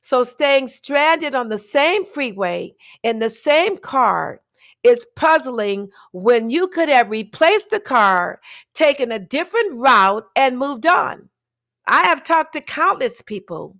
So, 0.00 0.22
staying 0.22 0.68
stranded 0.68 1.34
on 1.34 1.48
the 1.48 1.58
same 1.58 2.04
freeway 2.04 2.74
in 3.02 3.18
the 3.18 3.30
same 3.30 3.76
car 3.76 4.40
is 4.84 5.06
puzzling 5.16 5.90
when 6.12 6.50
you 6.50 6.68
could 6.68 6.88
have 6.88 7.10
replaced 7.10 7.70
the 7.70 7.80
car, 7.80 8.40
taken 8.74 9.10
a 9.10 9.18
different 9.18 9.74
route, 9.74 10.24
and 10.36 10.58
moved 10.58 10.86
on. 10.86 11.28
I 11.86 12.04
have 12.04 12.22
talked 12.22 12.52
to 12.52 12.60
countless 12.60 13.22
people 13.22 13.76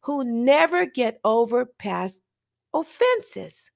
who 0.00 0.24
never 0.24 0.86
get 0.86 1.20
over 1.24 1.66
past 1.66 2.22
offenses. 2.72 3.70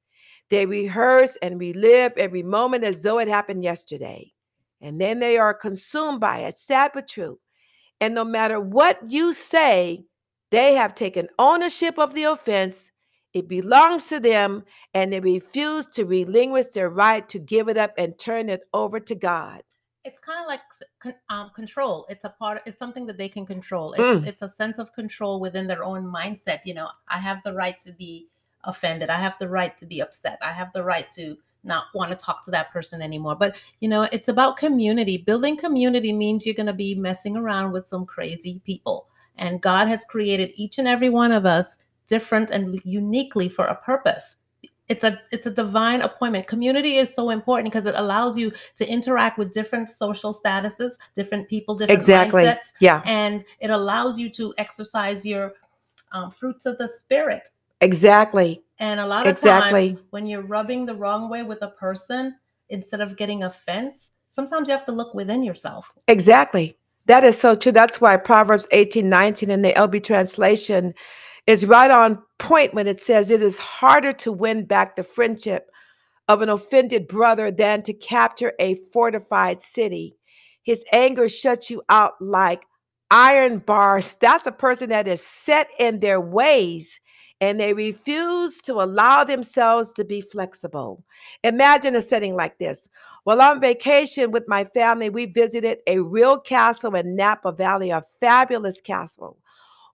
They 0.50 0.66
rehearse 0.66 1.36
and 1.42 1.60
relive 1.60 2.12
every 2.16 2.42
moment 2.42 2.84
as 2.84 3.02
though 3.02 3.18
it 3.18 3.28
happened 3.28 3.62
yesterday. 3.62 4.32
And 4.80 5.00
then 5.00 5.18
they 5.18 5.36
are 5.36 5.52
consumed 5.54 6.20
by 6.20 6.40
it, 6.40 6.58
sad 6.58 6.92
but 6.94 7.08
true. 7.08 7.38
And 8.00 8.14
no 8.14 8.24
matter 8.24 8.60
what 8.60 8.98
you 9.08 9.32
say, 9.32 10.04
they 10.50 10.74
have 10.74 10.94
taken 10.94 11.28
ownership 11.38 11.98
of 11.98 12.14
the 12.14 12.24
offense. 12.24 12.90
It 13.34 13.48
belongs 13.48 14.06
to 14.08 14.20
them, 14.20 14.64
and 14.94 15.12
they 15.12 15.20
refuse 15.20 15.86
to 15.88 16.04
relinquish 16.04 16.68
their 16.68 16.88
right 16.88 17.28
to 17.28 17.38
give 17.38 17.68
it 17.68 17.76
up 17.76 17.92
and 17.98 18.18
turn 18.18 18.48
it 18.48 18.62
over 18.72 18.98
to 19.00 19.14
God. 19.14 19.62
It's 20.04 20.18
kind 20.18 20.40
of 20.40 20.46
like 20.46 20.60
um, 21.28 21.50
control. 21.54 22.06
It's 22.08 22.24
a 22.24 22.30
part. 22.30 22.62
It's 22.64 22.78
something 22.78 23.04
that 23.06 23.18
they 23.18 23.28
can 23.28 23.44
control. 23.44 23.92
It's, 23.92 24.00
mm. 24.00 24.26
it's 24.26 24.40
a 24.40 24.48
sense 24.48 24.78
of 24.78 24.94
control 24.94 25.40
within 25.40 25.66
their 25.66 25.84
own 25.84 26.06
mindset. 26.06 26.60
You 26.64 26.74
know, 26.74 26.88
I 27.08 27.18
have 27.18 27.38
the 27.44 27.52
right 27.52 27.78
to 27.82 27.92
be 27.92 28.28
offended. 28.68 29.10
I 29.10 29.18
have 29.18 29.36
the 29.40 29.48
right 29.48 29.76
to 29.78 29.86
be 29.86 30.00
upset. 30.00 30.38
I 30.42 30.52
have 30.52 30.72
the 30.72 30.84
right 30.84 31.10
to 31.10 31.36
not 31.64 31.86
want 31.94 32.10
to 32.10 32.16
talk 32.16 32.44
to 32.44 32.50
that 32.52 32.70
person 32.70 33.02
anymore. 33.02 33.34
But, 33.34 33.60
you 33.80 33.88
know, 33.88 34.08
it's 34.12 34.28
about 34.28 34.56
community. 34.56 35.18
Building 35.18 35.56
community 35.56 36.12
means 36.12 36.46
you're 36.46 36.54
going 36.54 36.66
to 36.66 36.72
be 36.72 36.94
messing 36.94 37.36
around 37.36 37.72
with 37.72 37.88
some 37.88 38.06
crazy 38.06 38.60
people. 38.64 39.08
And 39.36 39.60
God 39.60 39.88
has 39.88 40.04
created 40.04 40.52
each 40.54 40.78
and 40.78 40.86
every 40.86 41.10
one 41.10 41.32
of 41.32 41.46
us 41.46 41.78
different 42.06 42.50
and 42.50 42.80
uniquely 42.84 43.48
for 43.48 43.64
a 43.66 43.74
purpose. 43.74 44.36
It's 44.88 45.04
a 45.04 45.20
it's 45.30 45.46
a 45.46 45.50
divine 45.50 46.00
appointment. 46.00 46.46
Community 46.46 46.96
is 46.96 47.14
so 47.14 47.28
important 47.28 47.70
because 47.70 47.84
it 47.84 47.94
allows 47.94 48.38
you 48.38 48.52
to 48.76 48.90
interact 48.90 49.36
with 49.36 49.52
different 49.52 49.90
social 49.90 50.32
statuses, 50.32 50.92
different 51.14 51.46
people, 51.46 51.74
different 51.74 52.00
exactly. 52.00 52.44
mindsets. 52.44 52.72
Yeah. 52.80 53.02
And 53.04 53.44
it 53.60 53.68
allows 53.68 54.18
you 54.18 54.30
to 54.30 54.54
exercise 54.56 55.26
your 55.26 55.52
um, 56.12 56.30
fruits 56.30 56.64
of 56.64 56.78
the 56.78 56.88
spirit 56.88 57.50
Exactly. 57.80 58.62
And 58.78 59.00
a 59.00 59.06
lot 59.06 59.26
of 59.26 59.32
exactly. 59.32 59.90
times 59.90 60.04
when 60.10 60.26
you're 60.26 60.42
rubbing 60.42 60.86
the 60.86 60.94
wrong 60.94 61.28
way 61.28 61.42
with 61.42 61.62
a 61.62 61.68
person, 61.68 62.36
instead 62.68 63.00
of 63.00 63.16
getting 63.16 63.44
offense, 63.44 64.12
sometimes 64.28 64.68
you 64.68 64.74
have 64.74 64.86
to 64.86 64.92
look 64.92 65.14
within 65.14 65.42
yourself. 65.42 65.92
Exactly. 66.06 66.76
That 67.06 67.24
is 67.24 67.38
so 67.38 67.54
true. 67.54 67.72
That's 67.72 68.00
why 68.00 68.16
Proverbs 68.16 68.68
18, 68.70 69.08
19 69.08 69.50
in 69.50 69.62
the 69.62 69.72
LB 69.72 70.04
translation 70.04 70.94
is 71.46 71.64
right 71.64 71.90
on 71.90 72.22
point 72.38 72.74
when 72.74 72.86
it 72.86 73.00
says 73.00 73.30
it 73.30 73.42
is 73.42 73.58
harder 73.58 74.12
to 74.12 74.30
win 74.30 74.64
back 74.64 74.94
the 74.94 75.02
friendship 75.02 75.70
of 76.28 76.42
an 76.42 76.50
offended 76.50 77.08
brother 77.08 77.50
than 77.50 77.82
to 77.82 77.94
capture 77.94 78.52
a 78.60 78.74
fortified 78.92 79.62
city. 79.62 80.14
His 80.62 80.84
anger 80.92 81.28
shuts 81.28 81.70
you 81.70 81.82
out 81.88 82.12
like 82.20 82.64
iron 83.10 83.60
bars. 83.60 84.18
That's 84.20 84.46
a 84.46 84.52
person 84.52 84.90
that 84.90 85.08
is 85.08 85.22
set 85.22 85.68
in 85.78 86.00
their 86.00 86.20
ways 86.20 87.00
and 87.40 87.60
they 87.60 87.72
refuse 87.72 88.58
to 88.62 88.74
allow 88.74 89.24
themselves 89.24 89.92
to 89.92 90.04
be 90.04 90.20
flexible. 90.20 91.04
Imagine 91.44 91.94
a 91.94 92.00
setting 92.00 92.34
like 92.34 92.58
this. 92.58 92.88
While 93.24 93.40
on 93.40 93.60
vacation 93.60 94.30
with 94.30 94.48
my 94.48 94.64
family, 94.64 95.10
we 95.10 95.26
visited 95.26 95.78
a 95.86 96.00
real 96.00 96.38
castle 96.38 96.94
in 96.96 97.14
Napa 97.14 97.52
Valley, 97.52 97.90
a 97.90 98.04
fabulous 98.20 98.80
castle 98.80 99.38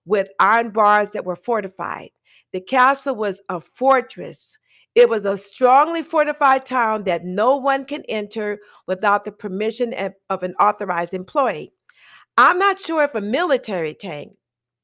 with 0.05 0.29
iron 0.39 0.71
bars 0.71 1.09
that 1.09 1.25
were 1.25 1.35
fortified. 1.35 2.09
The 2.53 2.61
castle 2.61 3.15
was 3.15 3.41
a 3.49 3.59
fortress. 3.59 4.57
It 4.95 5.09
was 5.09 5.25
a 5.25 5.35
strongly 5.35 6.01
fortified 6.01 6.65
town 6.65 7.03
that 7.03 7.25
no 7.25 7.57
one 7.57 7.85
can 7.85 8.03
enter 8.07 8.59
without 8.87 9.25
the 9.25 9.31
permission 9.31 9.93
of 10.29 10.43
an 10.43 10.55
authorized 10.59 11.13
employee. 11.13 11.73
I'm 12.37 12.57
not 12.57 12.79
sure 12.79 13.03
if 13.03 13.13
a 13.13 13.21
military 13.21 13.93
tank 13.93 14.35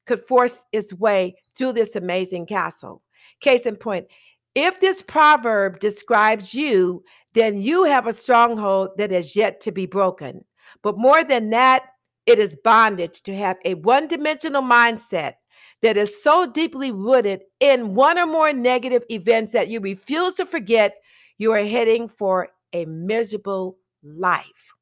could 0.06 0.24
force 0.24 0.62
its 0.72 0.92
way 0.92 1.36
through 1.56 1.72
this 1.72 1.96
amazing 1.96 2.46
castle. 2.46 3.02
Case 3.40 3.66
in 3.66 3.76
point, 3.76 4.06
if 4.54 4.80
this 4.80 5.02
proverb 5.02 5.80
describes 5.80 6.54
you, 6.54 7.02
then 7.34 7.60
you 7.60 7.84
have 7.84 8.06
a 8.06 8.12
stronghold 8.12 8.90
that 8.98 9.12
is 9.12 9.34
yet 9.34 9.60
to 9.60 9.72
be 9.72 9.86
broken. 9.86 10.44
But 10.82 10.98
more 10.98 11.24
than 11.24 11.50
that, 11.50 11.84
it 12.26 12.38
is 12.38 12.56
bondage 12.62 13.22
to 13.22 13.34
have 13.34 13.56
a 13.64 13.74
one 13.74 14.06
dimensional 14.06 14.62
mindset 14.62 15.34
that 15.82 15.96
is 15.96 16.22
so 16.22 16.46
deeply 16.46 16.92
rooted 16.92 17.42
in 17.60 17.94
one 17.94 18.18
or 18.18 18.26
more 18.26 18.52
negative 18.52 19.02
events 19.10 19.52
that 19.52 19.68
you 19.68 19.80
refuse 19.80 20.36
to 20.36 20.46
forget 20.46 20.96
you 21.38 21.52
are 21.52 21.64
heading 21.64 22.08
for 22.08 22.48
a 22.72 22.84
miserable 22.84 23.76
life. 24.04 24.72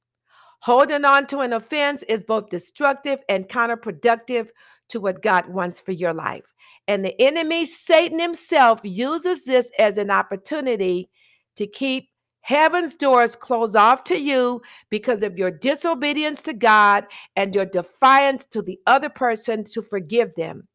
Holding 0.63 1.07
on 1.07 1.27
to 1.29 1.39
an 1.39 1.55
offense 1.55 2.03
is 2.03 2.23
both 2.23 2.51
destructive 2.51 3.21
and 3.31 3.49
counterproductive 3.49 4.49
to 4.91 5.01
what 5.01 5.23
God 5.23 5.49
wants 5.49 5.81
for 5.81 5.93
your 5.93 6.13
life. 6.13 6.45
And 6.89 7.05
the 7.05 7.21
enemy, 7.21 7.67
Satan 7.67 8.19
himself, 8.19 8.81
uses 8.83 9.45
this 9.45 9.71
as 9.79 9.99
an 9.99 10.11
opportunity 10.11 11.09
to 11.57 11.67
keep 11.67 12.09
heaven's 12.43 12.95
doors 12.95 13.37
closed 13.37 13.77
off 13.77 14.03
to 14.05 14.19
you 14.19 14.63
because 14.89 15.23
of 15.23 15.39
your 15.39 15.51
disobedience 15.51 16.43
to 16.43 16.53
God 16.53 17.05
and 17.37 17.55
your 17.55 17.67
defiance 17.67 18.45
to 18.47 18.63
the 18.63 18.79
other 18.87 19.09
person 19.09 19.65
to 19.65 19.83
forgive 19.83 20.35
them. 20.37 20.67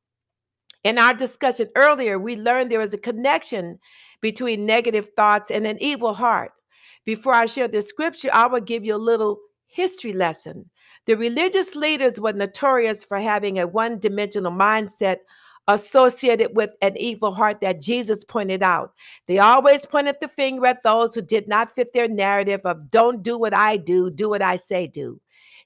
In 0.84 1.00
our 1.00 1.14
discussion 1.14 1.68
earlier, 1.76 2.20
we 2.20 2.36
learned 2.36 2.72
there 2.72 2.82
is 2.82 2.94
a 2.94 3.00
connection 3.00 3.80
between 4.22 4.68
negative 4.68 5.10
thoughts 5.16 5.50
and 5.50 5.66
an 5.66 5.82
evil 5.82 6.14
heart. 6.14 6.52
Before 7.06 7.34
I 7.34 7.48
share 7.48 7.68
the 7.68 7.82
scripture, 7.82 8.30
I 8.32 8.46
will 8.46 8.62
give 8.62 8.86
you 8.86 8.96
a 8.96 8.98
little 8.98 9.40
history 9.68 10.14
lesson. 10.14 10.70
The 11.06 11.18
religious 11.18 11.76
leaders 11.76 12.20
were 12.20 12.34
notorious 12.34 13.04
for 13.04 13.18
having 13.18 13.60
a 13.60 13.68
one 13.68 14.00
dimensional 14.00 14.52
mindset 14.52 15.18
associated 15.68 16.56
with 16.56 16.72
an 16.82 16.96
evil 16.98 17.34
heart 17.34 17.62
that 17.62 17.82
Jesus 17.82 18.24
pointed 18.24 18.62
out. 18.62 18.94
They 19.28 19.40
always 19.40 19.86
pointed 19.86 20.18
the 20.22 20.28
finger 20.28 20.66
at 20.68 20.84
those 20.84 21.16
who 21.16 21.22
did 21.22 21.48
not 21.48 21.74
fit 21.76 21.94
their 21.94 22.08
narrative 22.08 22.62
of 22.66 22.92
don't 22.92 23.24
do 23.24 23.38
what 23.38 23.54
I 23.54 23.78
do, 23.78 24.10
do 24.10 24.30
what 24.30 24.42
I 24.42 24.58
say 24.58 24.88
do. 24.88 25.20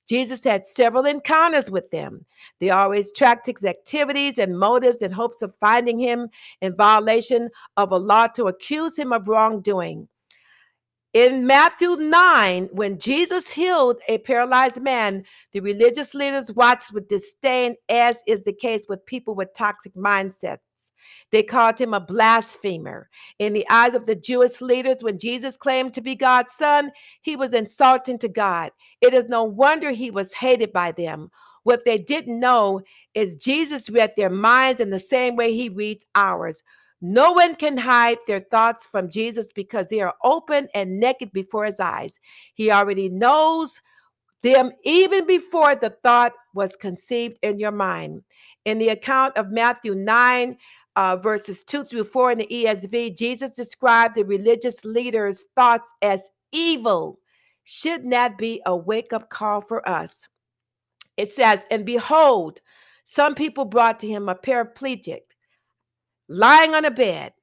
Jesus 0.07 0.43
had 0.43 0.65
several 0.65 1.05
encounters 1.05 1.69
with 1.69 1.91
them. 1.91 2.25
They 2.59 2.71
always 2.71 3.11
tracked 3.11 3.45
his 3.45 3.63
activities 3.63 4.39
and 4.39 4.57
motives 4.57 5.03
in 5.03 5.11
hopes 5.11 5.43
of 5.43 5.55
finding 5.59 5.99
him 5.99 6.29
in 6.61 6.75
violation 6.75 7.49
of 7.77 7.91
a 7.91 7.97
law 7.97 8.25
to 8.27 8.47
accuse 8.47 8.97
him 8.97 9.13
of 9.13 9.27
wrongdoing. 9.27 10.07
In 11.13 11.47
Matthew 11.47 11.95
9, 11.95 12.69
when 12.71 12.99
Jesus 12.99 13.49
healed 13.49 13.99
a 14.07 14.19
paralyzed 14.19 14.79
man, 14.79 15.23
the 15.53 15.59
religious 15.59 16.13
leaders 16.13 16.53
watched 16.53 16.93
with 16.93 17.07
disdain, 17.07 17.75
as 17.89 18.21
is 18.27 18.43
the 18.43 18.53
case 18.53 18.85
with 18.87 19.03
people 19.07 19.33
with 19.33 19.55
toxic 19.55 19.95
mindsets. 19.95 20.91
They 21.31 21.41
called 21.41 21.81
him 21.81 21.95
a 21.95 21.99
blasphemer. 21.99 23.09
In 23.39 23.53
the 23.53 23.67
eyes 23.71 23.95
of 23.95 24.05
the 24.05 24.15
Jewish 24.15 24.61
leaders, 24.61 25.01
when 25.01 25.17
Jesus 25.17 25.57
claimed 25.57 25.95
to 25.95 26.01
be 26.01 26.13
God's 26.13 26.53
son, 26.53 26.91
he 27.21 27.35
was 27.35 27.55
insulting 27.55 28.19
to 28.19 28.27
God. 28.27 28.71
It 29.01 29.15
is 29.15 29.25
no 29.25 29.43
wonder 29.43 29.89
he 29.89 30.11
was 30.11 30.35
hated 30.35 30.71
by 30.71 30.91
them. 30.91 31.31
What 31.63 31.85
they 31.85 31.97
didn't 31.97 32.39
know 32.39 32.81
is 33.15 33.35
Jesus 33.35 33.89
read 33.89 34.13
their 34.15 34.29
minds 34.29 34.79
in 34.79 34.91
the 34.91 34.99
same 34.99 35.35
way 35.35 35.55
he 35.55 35.69
reads 35.69 36.05
ours. 36.13 36.63
No 37.01 37.31
one 37.31 37.55
can 37.55 37.77
hide 37.77 38.17
their 38.27 38.41
thoughts 38.41 38.85
from 38.85 39.09
Jesus 39.09 39.51
because 39.53 39.87
they 39.87 40.01
are 40.01 40.15
open 40.23 40.67
and 40.75 40.99
naked 40.99 41.31
before 41.31 41.65
his 41.65 41.79
eyes. 41.79 42.19
He 42.53 42.71
already 42.71 43.07
knows 43.09 43.81
them 44.41 44.71
even 44.83 45.25
before 45.25 45.75
the 45.75 45.91
thought 46.03 46.33
was 46.53 46.75
conceived 46.75 47.37
in 47.41 47.59
your 47.59 47.71
mind. 47.71 48.23
In 48.65 48.79
the 48.79 48.89
account 48.89 49.37
of 49.37 49.51
Matthew 49.51 49.95
9, 49.95 50.57
uh, 50.95 51.15
verses 51.17 51.63
2 51.63 51.85
through 51.85 52.03
4 52.05 52.31
in 52.33 52.37
the 52.39 52.47
ESV, 52.47 53.17
Jesus 53.17 53.51
described 53.51 54.15
the 54.15 54.23
religious 54.23 54.83
leaders' 54.83 55.45
thoughts 55.55 55.87
as 56.01 56.29
evil. 56.51 57.19
Shouldn't 57.63 58.11
that 58.11 58.37
be 58.37 58.61
a 58.65 58.75
wake 58.75 59.13
up 59.13 59.29
call 59.29 59.61
for 59.61 59.87
us? 59.87 60.27
It 61.15 61.31
says, 61.31 61.59
And 61.71 61.85
behold, 61.85 62.61
some 63.03 63.35
people 63.35 63.65
brought 63.65 63.99
to 63.99 64.07
him 64.07 64.27
a 64.27 64.35
paraplegic 64.35 65.21
lying 66.29 66.75
on 66.75 66.85
a 66.85 66.91
bed. 66.91 67.33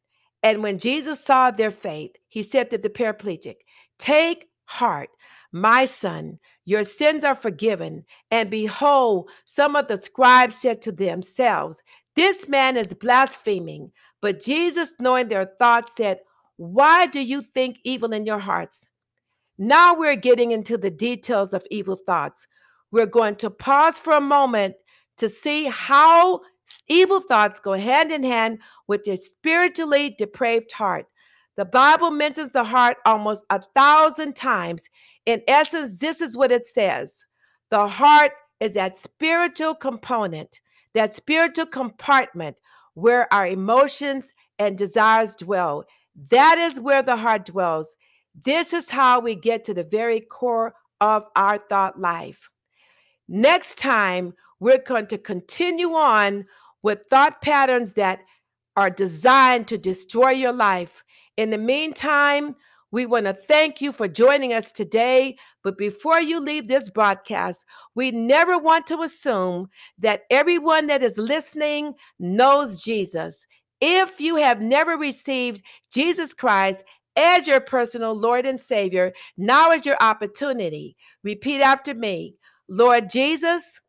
And 0.42 0.62
when 0.62 0.78
Jesus 0.78 1.22
saw 1.22 1.50
their 1.50 1.70
faith, 1.70 2.12
he 2.28 2.42
said 2.42 2.70
to 2.70 2.78
the 2.78 2.88
paraplegic, 2.88 3.56
Take 3.98 4.48
heart, 4.66 5.10
my 5.52 5.84
son, 5.84 6.38
your 6.64 6.84
sins 6.84 7.24
are 7.24 7.34
forgiven. 7.34 8.04
And 8.30 8.50
behold, 8.50 9.28
some 9.44 9.76
of 9.76 9.88
the 9.88 9.98
scribes 9.98 10.56
said 10.56 10.80
to 10.82 10.92
themselves, 10.92 11.82
This 12.14 12.48
man 12.48 12.76
is 12.76 12.94
blaspheming. 12.94 13.90
But 14.22 14.42
Jesus, 14.42 14.92
knowing 15.00 15.28
their 15.28 15.50
thoughts, 15.58 15.92
said, 15.96 16.20
Why 16.56 17.06
do 17.06 17.20
you 17.20 17.42
think 17.42 17.78
evil 17.84 18.12
in 18.12 18.24
your 18.24 18.38
hearts? 18.38 18.86
Now 19.58 19.96
we're 19.98 20.16
getting 20.16 20.52
into 20.52 20.76
the 20.76 20.90
details 20.90 21.54
of 21.54 21.64
evil 21.70 21.96
thoughts. 21.96 22.46
We're 22.92 23.06
going 23.06 23.36
to 23.36 23.50
pause 23.50 23.98
for 23.98 24.12
a 24.12 24.20
moment 24.20 24.74
to 25.16 25.28
see 25.28 25.64
how 25.64 26.40
Evil 26.88 27.20
thoughts 27.20 27.60
go 27.60 27.72
hand 27.72 28.12
in 28.12 28.22
hand 28.22 28.58
with 28.86 29.06
your 29.06 29.16
spiritually 29.16 30.14
depraved 30.18 30.72
heart. 30.72 31.06
The 31.56 31.64
Bible 31.64 32.10
mentions 32.10 32.52
the 32.52 32.64
heart 32.64 32.98
almost 33.06 33.44
a 33.50 33.60
thousand 33.74 34.36
times. 34.36 34.88
In 35.24 35.42
essence, 35.48 35.98
this 35.98 36.20
is 36.20 36.36
what 36.36 36.52
it 36.52 36.66
says 36.66 37.24
the 37.70 37.86
heart 37.86 38.32
is 38.60 38.74
that 38.74 38.96
spiritual 38.96 39.74
component, 39.74 40.60
that 40.94 41.14
spiritual 41.14 41.66
compartment 41.66 42.60
where 42.94 43.32
our 43.32 43.46
emotions 43.46 44.32
and 44.58 44.78
desires 44.78 45.34
dwell. 45.34 45.84
That 46.30 46.58
is 46.58 46.80
where 46.80 47.02
the 47.02 47.16
heart 47.16 47.44
dwells. 47.44 47.96
This 48.44 48.72
is 48.72 48.88
how 48.88 49.20
we 49.20 49.34
get 49.34 49.64
to 49.64 49.74
the 49.74 49.84
very 49.84 50.20
core 50.20 50.74
of 51.00 51.24
our 51.36 51.58
thought 51.68 52.00
life. 52.00 52.50
Next 53.28 53.78
time, 53.78 54.34
we're 54.60 54.82
going 54.82 55.06
to 55.08 55.18
continue 55.18 55.94
on 55.94 56.44
with 56.82 57.00
thought 57.10 57.40
patterns 57.42 57.94
that 57.94 58.20
are 58.76 58.90
designed 58.90 59.66
to 59.68 59.78
destroy 59.78 60.30
your 60.30 60.52
life. 60.52 61.02
In 61.36 61.50
the 61.50 61.58
meantime, 61.58 62.54
we 62.92 63.04
want 63.04 63.26
to 63.26 63.34
thank 63.34 63.80
you 63.80 63.92
for 63.92 64.06
joining 64.08 64.52
us 64.52 64.70
today. 64.70 65.36
But 65.64 65.76
before 65.76 66.20
you 66.20 66.40
leave 66.40 66.68
this 66.68 66.88
broadcast, 66.88 67.66
we 67.94 68.10
never 68.10 68.56
want 68.56 68.86
to 68.86 69.02
assume 69.02 69.68
that 69.98 70.22
everyone 70.30 70.86
that 70.86 71.02
is 71.02 71.18
listening 71.18 71.94
knows 72.18 72.82
Jesus. 72.82 73.46
If 73.80 74.20
you 74.20 74.36
have 74.36 74.60
never 74.60 74.96
received 74.96 75.62
Jesus 75.92 76.32
Christ 76.32 76.84
as 77.16 77.46
your 77.46 77.60
personal 77.60 78.14
Lord 78.14 78.46
and 78.46 78.60
Savior, 78.60 79.12
now 79.36 79.72
is 79.72 79.84
your 79.84 79.96
opportunity. 80.00 80.96
Repeat 81.22 81.60
after 81.60 81.94
me 81.94 82.36
Lord 82.68 83.08
Jesus, 83.10 83.80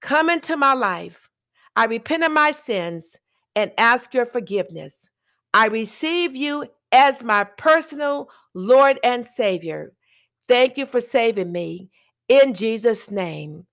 come 0.00 0.30
into 0.30 0.56
my 0.56 0.74
life. 0.74 1.28
I 1.76 1.84
repent 1.84 2.24
of 2.24 2.32
my 2.32 2.52
sins 2.52 3.16
and 3.54 3.72
ask 3.78 4.14
your 4.14 4.26
forgiveness. 4.26 5.08
I 5.54 5.66
receive 5.66 6.36
you 6.36 6.66
as 6.92 7.22
my 7.22 7.44
personal 7.44 8.30
Lord 8.54 8.98
and 9.02 9.26
Savior. 9.26 9.92
Thank 10.46 10.78
you 10.78 10.86
for 10.86 11.00
saving 11.00 11.52
me 11.52 11.90
in 12.28 12.54
Jesus' 12.54 13.10
name. 13.10 13.66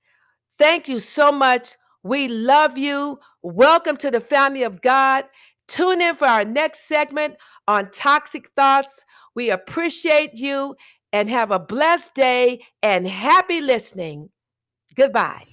Thank 0.57 0.87
you 0.87 0.99
so 0.99 1.31
much. 1.31 1.75
We 2.03 2.27
love 2.27 2.77
you. 2.77 3.19
Welcome 3.41 3.97
to 3.97 4.11
the 4.11 4.19
family 4.19 4.63
of 4.63 4.81
God. 4.81 5.25
Tune 5.67 6.01
in 6.01 6.15
for 6.15 6.27
our 6.27 6.45
next 6.45 6.87
segment 6.87 7.35
on 7.67 7.89
toxic 7.91 8.49
thoughts. 8.49 9.01
We 9.35 9.49
appreciate 9.49 10.35
you 10.35 10.75
and 11.11 11.29
have 11.29 11.51
a 11.51 11.59
blessed 11.59 12.13
day 12.13 12.61
and 12.83 13.07
happy 13.07 13.61
listening. 13.61 14.29
Goodbye. 14.95 15.45